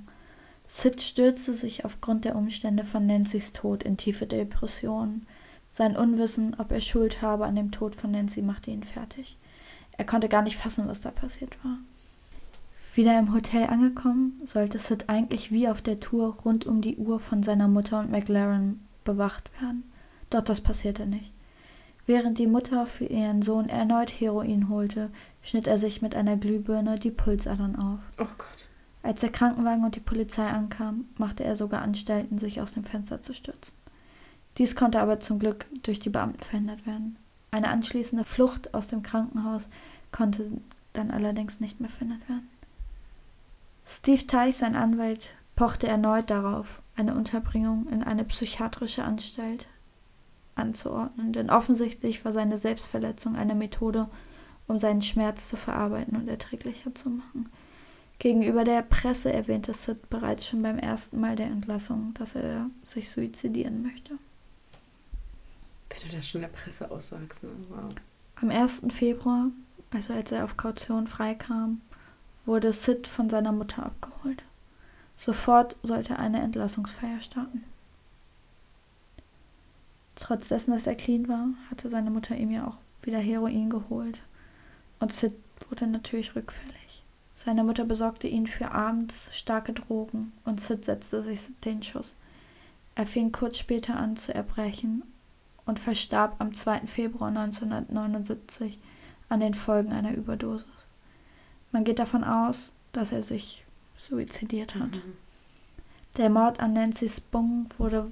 [0.67, 5.27] Sid stürzte sich aufgrund der Umstände von Nancy's Tod in tiefe Depressionen
[5.75, 9.35] sein Unwissen, ob er Schuld habe an dem Tod von Nancy, machte ihn fertig.
[9.97, 11.79] Er konnte gar nicht fassen, was da passiert war.
[12.93, 17.19] Wieder im Hotel angekommen, sollte Sid eigentlich wie auf der Tour rund um die Uhr
[17.19, 19.83] von seiner Mutter und McLaren bewacht werden.
[20.29, 21.33] Doch das passierte nicht.
[22.05, 25.09] Während die Mutter für ihren Sohn erneut Heroin holte,
[25.41, 27.99] schnitt er sich mit einer Glühbirne die Pulsadern auf.
[28.17, 28.69] Oh Gott.
[29.03, 33.21] Als der Krankenwagen und die Polizei ankamen, machte er sogar Anstalten, sich aus dem Fenster
[33.21, 33.73] zu stürzen.
[34.57, 37.17] Dies konnte aber zum Glück durch die Beamten verhindert werden.
[37.51, 39.67] Eine anschließende Flucht aus dem Krankenhaus
[40.11, 40.49] konnte
[40.93, 42.49] dann allerdings nicht mehr verhindert werden.
[43.85, 49.67] Steve Teich, sein Anwalt, pochte erneut darauf, eine Unterbringung in eine psychiatrische Anstalt
[50.55, 54.07] anzuordnen, denn offensichtlich war seine Selbstverletzung eine Methode,
[54.67, 57.49] um seinen Schmerz zu verarbeiten und erträglicher zu machen.
[58.19, 63.09] Gegenüber der Presse erwähnte Sid bereits schon beim ersten Mal der Entlassung, dass er sich
[63.09, 64.17] suizidieren möchte.
[66.01, 67.49] Wenn du das schon der Presse aussagst, ne?
[67.69, 67.93] Wow.
[68.35, 68.85] Am 1.
[68.89, 69.47] Februar,
[69.91, 71.81] also als er auf Kaution freikam,
[72.45, 74.43] wurde Sid von seiner Mutter abgeholt.
[75.17, 77.63] Sofort sollte eine Entlassungsfeier starten.
[80.15, 84.19] Trotz dessen, dass er clean war, hatte seine Mutter ihm ja auch wieder Heroin geholt.
[84.99, 85.33] Und Sid
[85.69, 87.03] wurde natürlich rückfällig.
[87.45, 92.15] Seine Mutter besorgte ihn für abends starke Drogen und Sid setzte sich den Schuss.
[92.95, 95.03] Er fing kurz später an zu erbrechen
[95.65, 96.81] und verstarb am 2.
[96.87, 98.79] Februar 1979
[99.29, 100.65] an den Folgen einer Überdosis.
[101.71, 103.65] Man geht davon aus, dass er sich
[103.97, 104.91] suizidiert hat.
[104.91, 105.13] Mhm.
[106.17, 108.11] Der Mord an Nancy Spung wurde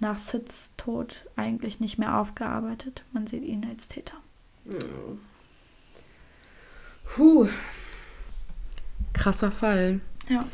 [0.00, 3.04] nach Sids Tod eigentlich nicht mehr aufgearbeitet.
[3.12, 4.16] Man sieht ihn als Täter.
[4.64, 4.78] Ja.
[7.04, 7.48] Puh.
[9.12, 10.00] Krasser Fall.
[10.28, 10.46] Ja.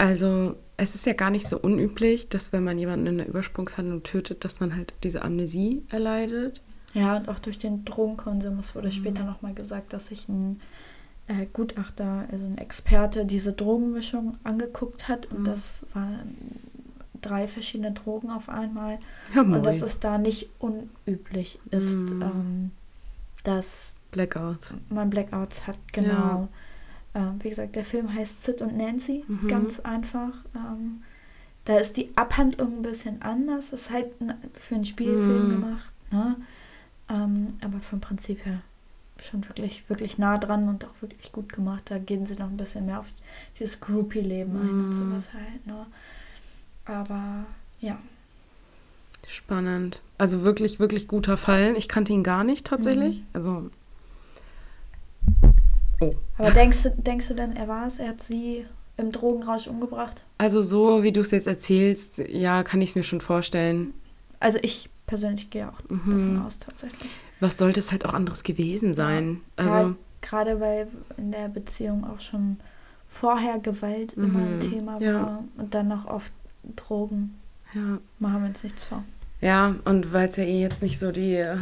[0.00, 4.02] Also, es ist ja gar nicht so unüblich, dass wenn man jemanden in der Übersprungshandlung
[4.02, 6.62] tötet, dass man halt diese Amnesie erleidet.
[6.94, 8.58] Ja, und auch durch den Drogenkonsum.
[8.58, 10.60] Es wurde später nochmal gesagt, dass sich ein
[11.28, 15.26] äh, Gutachter, also ein Experte, diese Drogenmischung angeguckt hat.
[15.26, 15.44] Und Mhm.
[15.44, 16.34] das waren
[17.20, 18.98] drei verschiedene Drogen auf einmal.
[19.34, 22.22] Ja, Und dass es da nicht unüblich ist, Mhm.
[22.22, 22.70] ähm,
[23.44, 24.58] dass Blackout.
[24.88, 26.48] man Blackouts hat, genau.
[27.14, 29.48] Ähm, wie gesagt, der Film heißt Sid und Nancy, Mhm.
[29.48, 30.32] ganz einfach.
[30.54, 31.02] Ähm,
[31.64, 33.72] da ist die Abhandlung ein bisschen anders.
[33.72, 34.06] Ist halt
[34.54, 35.48] für einen Spielfilm Mhm.
[35.50, 36.36] gemacht, ne?
[37.08, 38.60] Ähm, aber vom Prinzip her
[39.18, 41.82] schon wirklich, wirklich nah dran und auch wirklich gut gemacht.
[41.86, 43.08] Da gehen sie noch ein bisschen mehr auf
[43.58, 44.92] dieses Groupie-Leben ein und Mhm.
[45.10, 45.86] sowas halt, ne?
[46.86, 47.44] Aber
[47.80, 47.98] ja.
[49.26, 50.00] Spannend.
[50.18, 51.74] Also wirklich, wirklich guter Fall.
[51.76, 53.18] Ich kannte ihn gar nicht tatsächlich.
[53.18, 53.26] Mhm.
[53.32, 53.70] Also,
[56.38, 57.98] Aber denkst du, denkst du denn, er war es?
[57.98, 58.64] Er hat sie
[58.96, 60.22] im Drogenrausch umgebracht?
[60.38, 63.92] also so wie du es jetzt erzählst, ja, kann ich es mir schon vorstellen.
[64.40, 66.10] Also ich persönlich gehe auch Mhm.
[66.10, 67.10] davon aus, tatsächlich.
[67.40, 69.40] Was sollte es halt auch anderes gewesen sein?
[69.56, 72.58] Also, ja, gerade weil in der Beziehung auch schon
[73.08, 75.14] vorher Gewalt immer ein Mhm, Thema ja.
[75.22, 76.32] war und dann noch oft
[76.76, 77.38] Drogen.
[77.74, 77.98] ja.
[78.18, 79.02] Machen wir uns nichts vor.
[79.40, 81.56] Ja, und weil es ja eh jetzt nicht so die äh,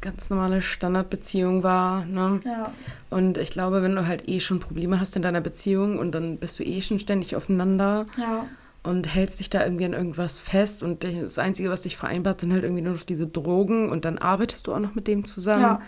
[0.00, 2.40] ganz normale Standardbeziehung war, ne?
[2.44, 2.72] Ja,
[3.10, 6.36] Und ich glaube, wenn du halt eh schon Probleme hast in deiner Beziehung und dann
[6.38, 8.46] bist du eh schon ständig aufeinander ja,
[8.82, 12.52] und hältst dich da irgendwie an irgendwas fest und das Einzige, was dich vereinbart, sind
[12.52, 15.62] halt irgendwie nur noch diese Drogen und dann arbeitest du auch noch mit dem zusammen.
[15.62, 15.82] ja.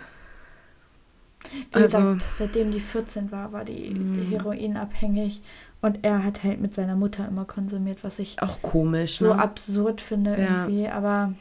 [1.73, 4.29] Wie Also- gesagt, seitdem die 14 war, war die Mhm.
[4.31, 5.41] heroinabhängig
[5.81, 9.41] und er hat halt mit seiner Mutter immer konsumiert, was ich Auch komisch, so ne?
[9.41, 10.37] absurd finde Ja.
[10.67, 11.33] irgendwie, aber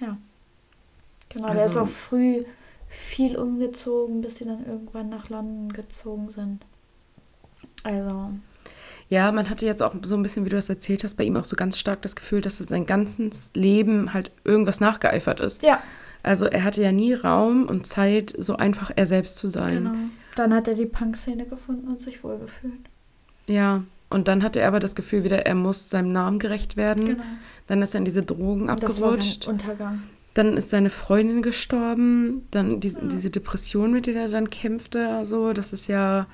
[0.00, 0.16] ja.
[1.28, 2.42] Genau, der ist Also- auch früh
[2.88, 6.64] viel umgezogen, bis die dann irgendwann nach London gezogen sind.
[7.82, 8.30] Also,
[9.08, 11.36] Ja, man hatte jetzt auch so ein bisschen, wie du das erzählt hast, bei ihm
[11.36, 15.62] auch so ganz stark das Gefühl, dass er sein ganzes Leben halt irgendwas nachgeeifert ist.
[15.62, 15.80] ja,
[16.24, 19.84] Also er hatte ja nie Raum und Zeit, so einfach er selbst zu sein.
[19.84, 19.94] genau.
[20.34, 22.80] Dann hat er die Punk-Szene gefunden und sich wohlgefühlt.
[23.46, 27.04] Ja, und dann hatte er aber das Gefühl wieder, er muss seinem Namen gerecht werden.
[27.04, 27.22] Genau.
[27.68, 29.46] Dann ist er in diese Drogen Und das war sein abgerutscht.
[29.46, 30.02] Untergang.
[30.36, 32.46] Dann ist seine Freundin gestorben.
[32.50, 33.06] Dann diese, Ja.
[33.06, 35.24] diese Depression, mit der er dann kämpfte.
[35.24, 36.26] So, das ist ja.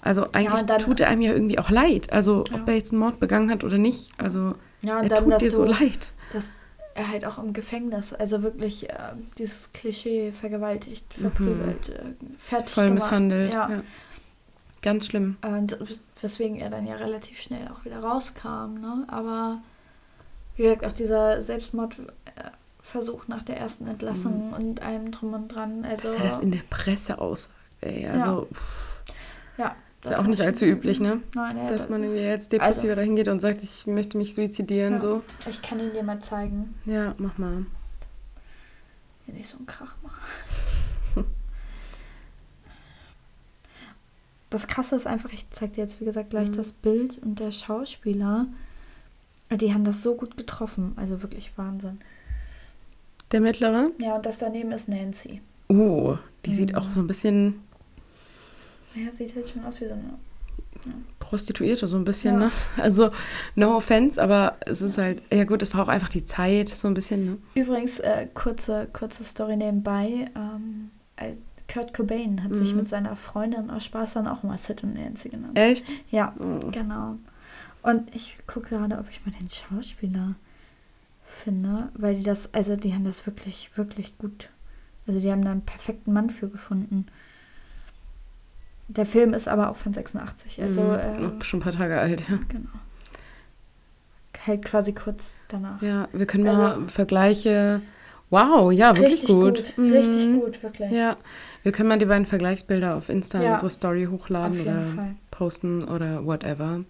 [0.00, 2.12] Also eigentlich und dann- tut er einem ja irgendwie auch leid.
[2.12, 2.56] Also Ja.
[2.56, 4.10] ob er jetzt einen Mord begangen hat oder nicht.
[4.18, 6.12] Also Ja, und er dann, tut dir so du, leid.
[6.32, 6.52] dass
[6.94, 8.94] er halt auch im Gefängnis, also wirklich äh,
[9.38, 12.02] dieses Klischee vergewaltigt, verprügelt, äh,
[12.36, 12.70] fertig Mhm.
[12.74, 13.02] Voll gemacht.
[13.04, 13.52] misshandelt.
[13.52, 13.70] Ja.
[13.70, 13.82] Ja.
[14.82, 15.36] Ganz schlimm.
[15.42, 15.78] Und
[16.20, 19.04] weswegen er dann ja relativ schnell auch wieder rauskam, ne?
[19.08, 19.60] Aber
[20.56, 21.40] wie gesagt, auch dieser
[22.92, 25.84] Selbstmordversuch nach der ersten Entlassung und allem drum und dran.
[25.84, 26.12] Also, Mhm.
[26.12, 27.52] Dass er das in der Presse aussagt.
[27.80, 28.48] Ey, also
[29.56, 31.20] ja, ist ja auch nicht allzu üblich, ne?
[31.34, 34.18] Nein, ja, Dass das- man irgendwie jetzt depressiver Also- dahin geht und sagt, ich möchte
[34.18, 34.94] mich suizidieren.
[34.94, 35.00] Ja.
[35.00, 35.22] So.
[35.48, 37.66] Ich kann ihn dir mal zeigen, Ja, mach mal.
[39.26, 40.20] wenn ich so einen Krach mache.
[44.50, 46.56] Das Krasse ist einfach, ich zeig dir jetzt wie gesagt gleich Mhm.
[46.56, 48.46] das Bild und der Schauspieler,
[49.50, 52.00] die haben das so gut getroffen, also wirklich Wahnsinn.
[53.32, 53.90] Der mittlere?
[54.00, 55.40] Ja, und das daneben ist Nancy.
[55.68, 56.16] Oh,
[56.46, 56.78] die sieht Mhm.
[56.78, 57.60] auch so ein bisschen
[58.94, 60.14] Ja, sieht halt schon aus wie so eine.
[61.18, 62.46] Prostituierte, so ein bisschen, Ja.
[62.46, 62.50] ne?
[62.78, 63.10] Also,
[63.54, 66.88] no offense, aber es ist halt, ja gut, es war auch einfach die Zeit, so
[66.88, 67.38] ein bisschen, ne?
[67.54, 70.30] Übrigens, äh, kurze, kurze Story nebenbei.
[70.34, 71.34] Ähm, äh,
[71.72, 72.78] Kurt Cobain hat sich Mhm.
[72.78, 75.58] mit seiner Freundin aus Spaß dann auch mal Sid und Nancy genannt.
[75.58, 75.92] Echt?
[76.10, 76.66] Ja, Oh.
[76.70, 77.16] genau.
[77.82, 80.34] Und ich gucke gerade, ob ich mal den Schauspieler
[81.28, 84.50] finde, weil die das, also die haben das wirklich, wirklich gut.
[85.06, 87.06] Also die haben da einen perfekten Mann für gefunden.
[88.88, 91.38] Der Film ist aber auch von 86, also Mhm.
[91.40, 92.38] äh, schon ein paar Tage alt, ja.
[92.48, 92.70] genau.
[94.38, 95.82] Hält quasi kurz danach.
[95.82, 97.82] Ja, wir können Also- mal Vergleiche.
[98.30, 99.74] Wow, ja, wirklich richtig gut.
[99.76, 99.78] gut.
[99.92, 100.40] Richtig Mhm.
[100.40, 100.90] gut, wirklich.
[100.90, 101.16] Ja,
[101.62, 105.14] wir können mal die beiden Vergleichsbilder auf Insta in Ja, unsere Story hochladen oder Fall.
[105.30, 106.84] posten oder whatever.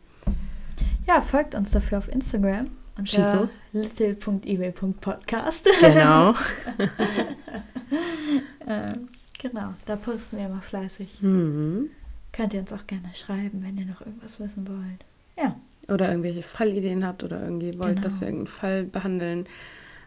[1.06, 2.66] Ja, folgt uns dafür auf Instagram.
[3.06, 3.58] Schieß unter los.
[3.72, 5.68] little.ebay.podcast.
[5.80, 6.34] Genau.
[8.66, 9.08] ähm,
[9.40, 11.22] genau, da posten wir immer fleißig.
[11.22, 11.90] mhm.
[12.32, 15.04] Könnt ihr uns auch gerne schreiben, wenn ihr noch irgendwas wissen wollt.
[15.38, 15.56] Ja,
[15.92, 18.02] Oder irgendwelche Fallideen habt oder irgendwie wollt, Genau.
[18.02, 19.46] dass wir irgendeinen Fall behandeln.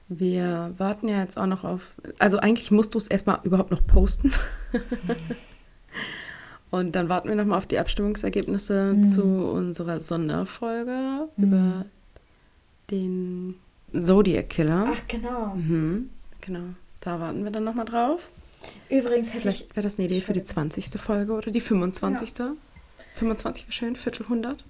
[0.08, 1.94] Wir warten ja jetzt auch noch auf.
[2.20, 4.32] Also eigentlich musst du es erstmal überhaupt noch posten.
[6.70, 9.04] Und dann warten wir nochmal auf die Abstimmungsergebnisse Mhm.
[9.12, 11.44] zu unserer Sonderfolge Mhm.
[11.44, 11.86] über
[12.92, 13.56] den
[14.00, 14.88] Zodiac Killer.
[14.94, 15.56] ach genau.
[15.56, 16.10] Mhm.
[16.42, 16.64] Genau.
[17.02, 18.30] Da warten wir dann nochmal drauf.
[18.89, 20.86] Übrigens hätte ich, Vielleicht wäre das eine Idee für die 20.
[21.00, 22.34] Folge oder die 25.
[23.16, 24.64] 25 wäre schön, Viertel 100.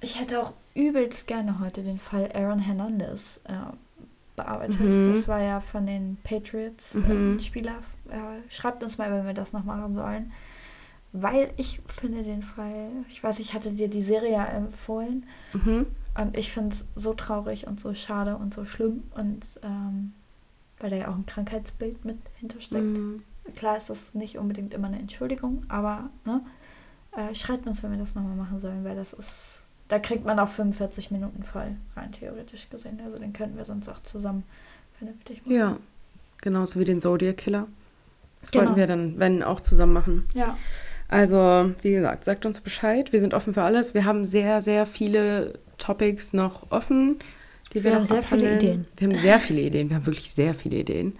[0.00, 3.52] ich hätte auch übelst gerne heute den Fall Aaron Hernandez äh,
[4.36, 4.78] bearbeitet.
[4.80, 5.14] Mhm.
[5.14, 7.38] Das war ja von den Patriots Mhm.
[7.38, 7.78] äh, Spieler.
[8.08, 10.32] Äh, schreibt uns mal, wenn wir das noch machen sollen.
[11.12, 15.26] Weil ich finde den Fall, ich weiß, ich hatte dir die Serie ja empfohlen.
[15.54, 15.86] Mhm.
[16.18, 19.04] Und ich finde es so traurig und so schade und so schlimm.
[19.14, 20.12] Und ähm,
[20.80, 22.84] weil da ja auch ein Krankheitsbild mit hintersteckt.
[22.84, 23.22] Mhm.
[23.56, 26.42] Klar ist das nicht unbedingt immer eine Entschuldigung, aber ne,
[27.16, 30.38] äh, schreibt uns, wenn wir das nochmal machen sollen, weil das ist, da kriegt man
[30.38, 33.00] auch 45 Minuten voll, rein theoretisch gesehen.
[33.04, 34.42] Also den könnten wir sonst auch zusammen
[34.98, 35.52] vernünftig machen.
[35.56, 35.76] Ja,
[36.42, 37.66] genauso wie den Zodiac Killer.
[38.40, 38.64] Das Genau.
[38.66, 40.28] wollten wir dann, wenn, auch zusammen machen.
[40.34, 40.56] Ja,
[41.08, 43.12] Also, wie gesagt, sagt uns Bescheid.
[43.12, 43.94] Wir sind offen für alles.
[43.94, 47.18] Wir haben sehr, sehr viele Topics noch offen,
[47.72, 48.56] die wir, Wir haben sehr viele abhandeln.
[48.56, 48.86] Ideen.
[48.96, 49.88] Wir haben sehr viele Ideen.
[49.88, 51.14] Wir haben wirklich sehr viele Ideen.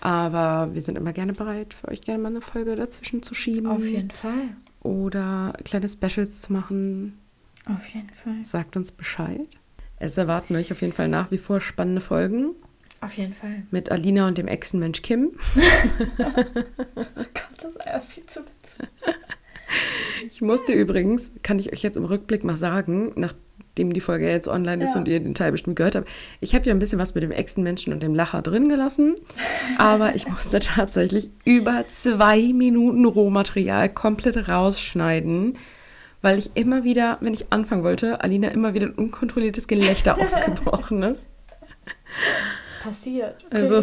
[0.00, 3.66] Aber wir sind immer gerne bereit, für euch gerne mal eine Folge dazwischen zu schieben.
[3.66, 4.48] auf jeden Fall.
[4.82, 7.18] Oder kleine Specials zu machen.
[7.66, 8.44] Auf jeden Fall.
[8.44, 9.46] Sagt uns Bescheid.
[9.98, 12.50] Es erwarten euch auf jeden Fall nach wie vor spannende Folgen
[13.04, 13.62] Auf jeden Fall.
[13.70, 15.32] mit Alina und dem Echsenmensch Kim.
[15.56, 15.60] Oh
[16.16, 18.88] Gott, das ist ja viel zu witzig.
[20.30, 24.46] Ich musste übrigens, kann ich euch jetzt im Rückblick mal sagen, nachdem die Folge jetzt
[24.48, 25.00] online ist Ja.
[25.00, 26.08] und ihr den Teil bestimmt gehört habt,
[26.40, 29.16] ich habe ja ein bisschen was mit dem Echsenmenschen und dem Lacher drin gelassen,
[29.78, 35.58] aber ich musste tatsächlich über zwei Minuten Rohmaterial komplett rausschneiden,
[36.22, 41.02] weil ich immer wieder, wenn ich anfangen wollte, Alina immer wieder ein unkontrolliertes Gelächter ausgebrochen
[41.02, 41.26] ist.
[42.84, 43.44] Passiert.
[43.50, 43.76] Also,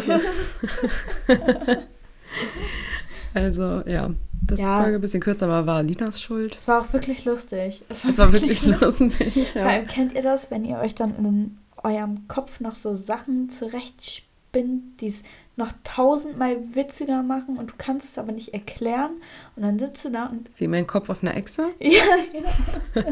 [3.34, 4.10] also ja,
[4.46, 4.82] dass Ja.
[4.82, 6.54] Folge ein bisschen kürzer war, war Alinas Schuld.
[6.56, 7.82] Es war auch wirklich lustig.
[7.88, 9.48] Es war wirklich lustig.
[9.52, 9.68] Vor Ja.
[9.68, 15.00] allem kennt ihr das, wenn ihr euch dann in eurem Kopf noch so Sachen zurechtspinnt,
[15.00, 15.22] die es
[15.56, 19.10] noch tausendmal witziger machen und du kannst es aber nicht erklären
[19.56, 21.90] und dann sitzt du da und Wie mein Kopf auf einer Echse, ja,
[22.32, 23.06] genau.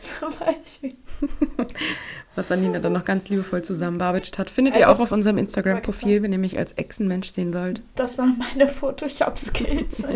[0.00, 0.94] Zum Beispiel.
[2.34, 4.50] was Alina dann noch ganz liebevoll zusammenbearbeitet hat.
[4.50, 7.82] Findet Also ihr auch auf unserem Instagram-Profil, wenn ihr mich als Echsenmensch sehen wollt.
[7.94, 10.02] Das waren meine Photoshop-Skills.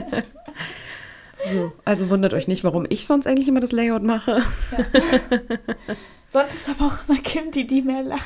[1.52, 4.42] So, also wundert euch nicht, warum ich sonst eigentlich immer das Layout mache.
[6.34, 8.24] Sonst ist aber auch immer Kim, die die mehr lacht.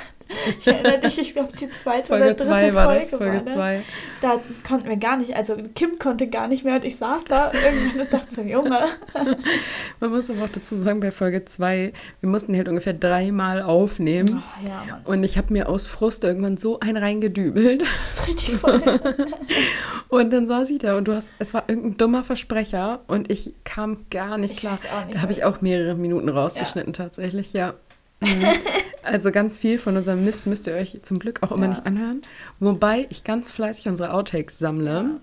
[0.58, 3.46] Ich erinnere dich, ich glaube, die zweite Folge oder dritte 2 war Folge das, Folge
[3.46, 3.82] war 2.
[4.22, 7.52] Da konnten wir gar nicht, also Kim konnte gar nicht mehr und ich saß da
[7.52, 8.80] irgendwann und dachte so, Junge.
[10.00, 14.42] Man muss aber auch dazu sagen, bei Folge 2, wir mussten halt ungefähr dreimal aufnehmen.
[14.42, 15.00] Oh, ja.
[15.04, 17.82] Und ich habe mir aus Frust irgendwann so einen reingedübelt.
[17.82, 18.80] Das ist richtig voll.
[20.08, 23.52] Und dann saß ich da und du hast, es war irgendein dummer Versprecher und ich
[23.64, 24.78] kam gar nicht Ich klar.
[25.06, 27.74] nicht, da habe ich auch mehrere Minuten rausgeschnitten tatsächlich, ja.
[28.20, 28.44] Mhm.
[29.04, 31.68] Also ganz viel von unserem Mist müsst ihr euch zum Glück auch immer Ja.
[31.70, 32.20] nicht anhören.
[32.60, 35.20] Wobei ich ganz fleißig unsere Outtakes sammle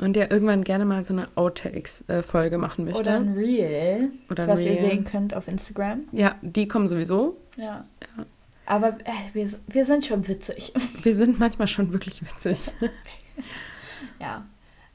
[0.00, 3.00] und ja irgendwann gerne mal so eine Outtakes-Folge machen möchte.
[3.00, 4.74] Oder ein Reel, Oder ein was Reel.
[4.74, 6.00] ihr sehen könnt auf Instagram.
[6.12, 7.38] ja, die kommen sowieso.
[7.56, 7.86] Ja.
[8.66, 10.74] Aber äh, wir, wir sind schon witzig.
[11.02, 12.58] Wir sind manchmal schon wirklich witzig.
[14.20, 14.44] ja.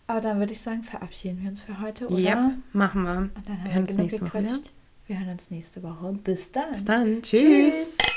[0.05, 2.19] Aber dann würde ich sagen, verabschieden wir uns für heute, oder?
[2.19, 3.17] Ja, machen wir.
[3.17, 4.53] Und dann haben Wir wir genug nächste Woche wieder.
[5.07, 6.13] Wir hören uns nächste Woche.
[6.23, 6.71] Bis dann.
[6.71, 7.21] Bis dann.
[7.21, 7.97] Tschüss.
[7.97, 8.14] Tschüss.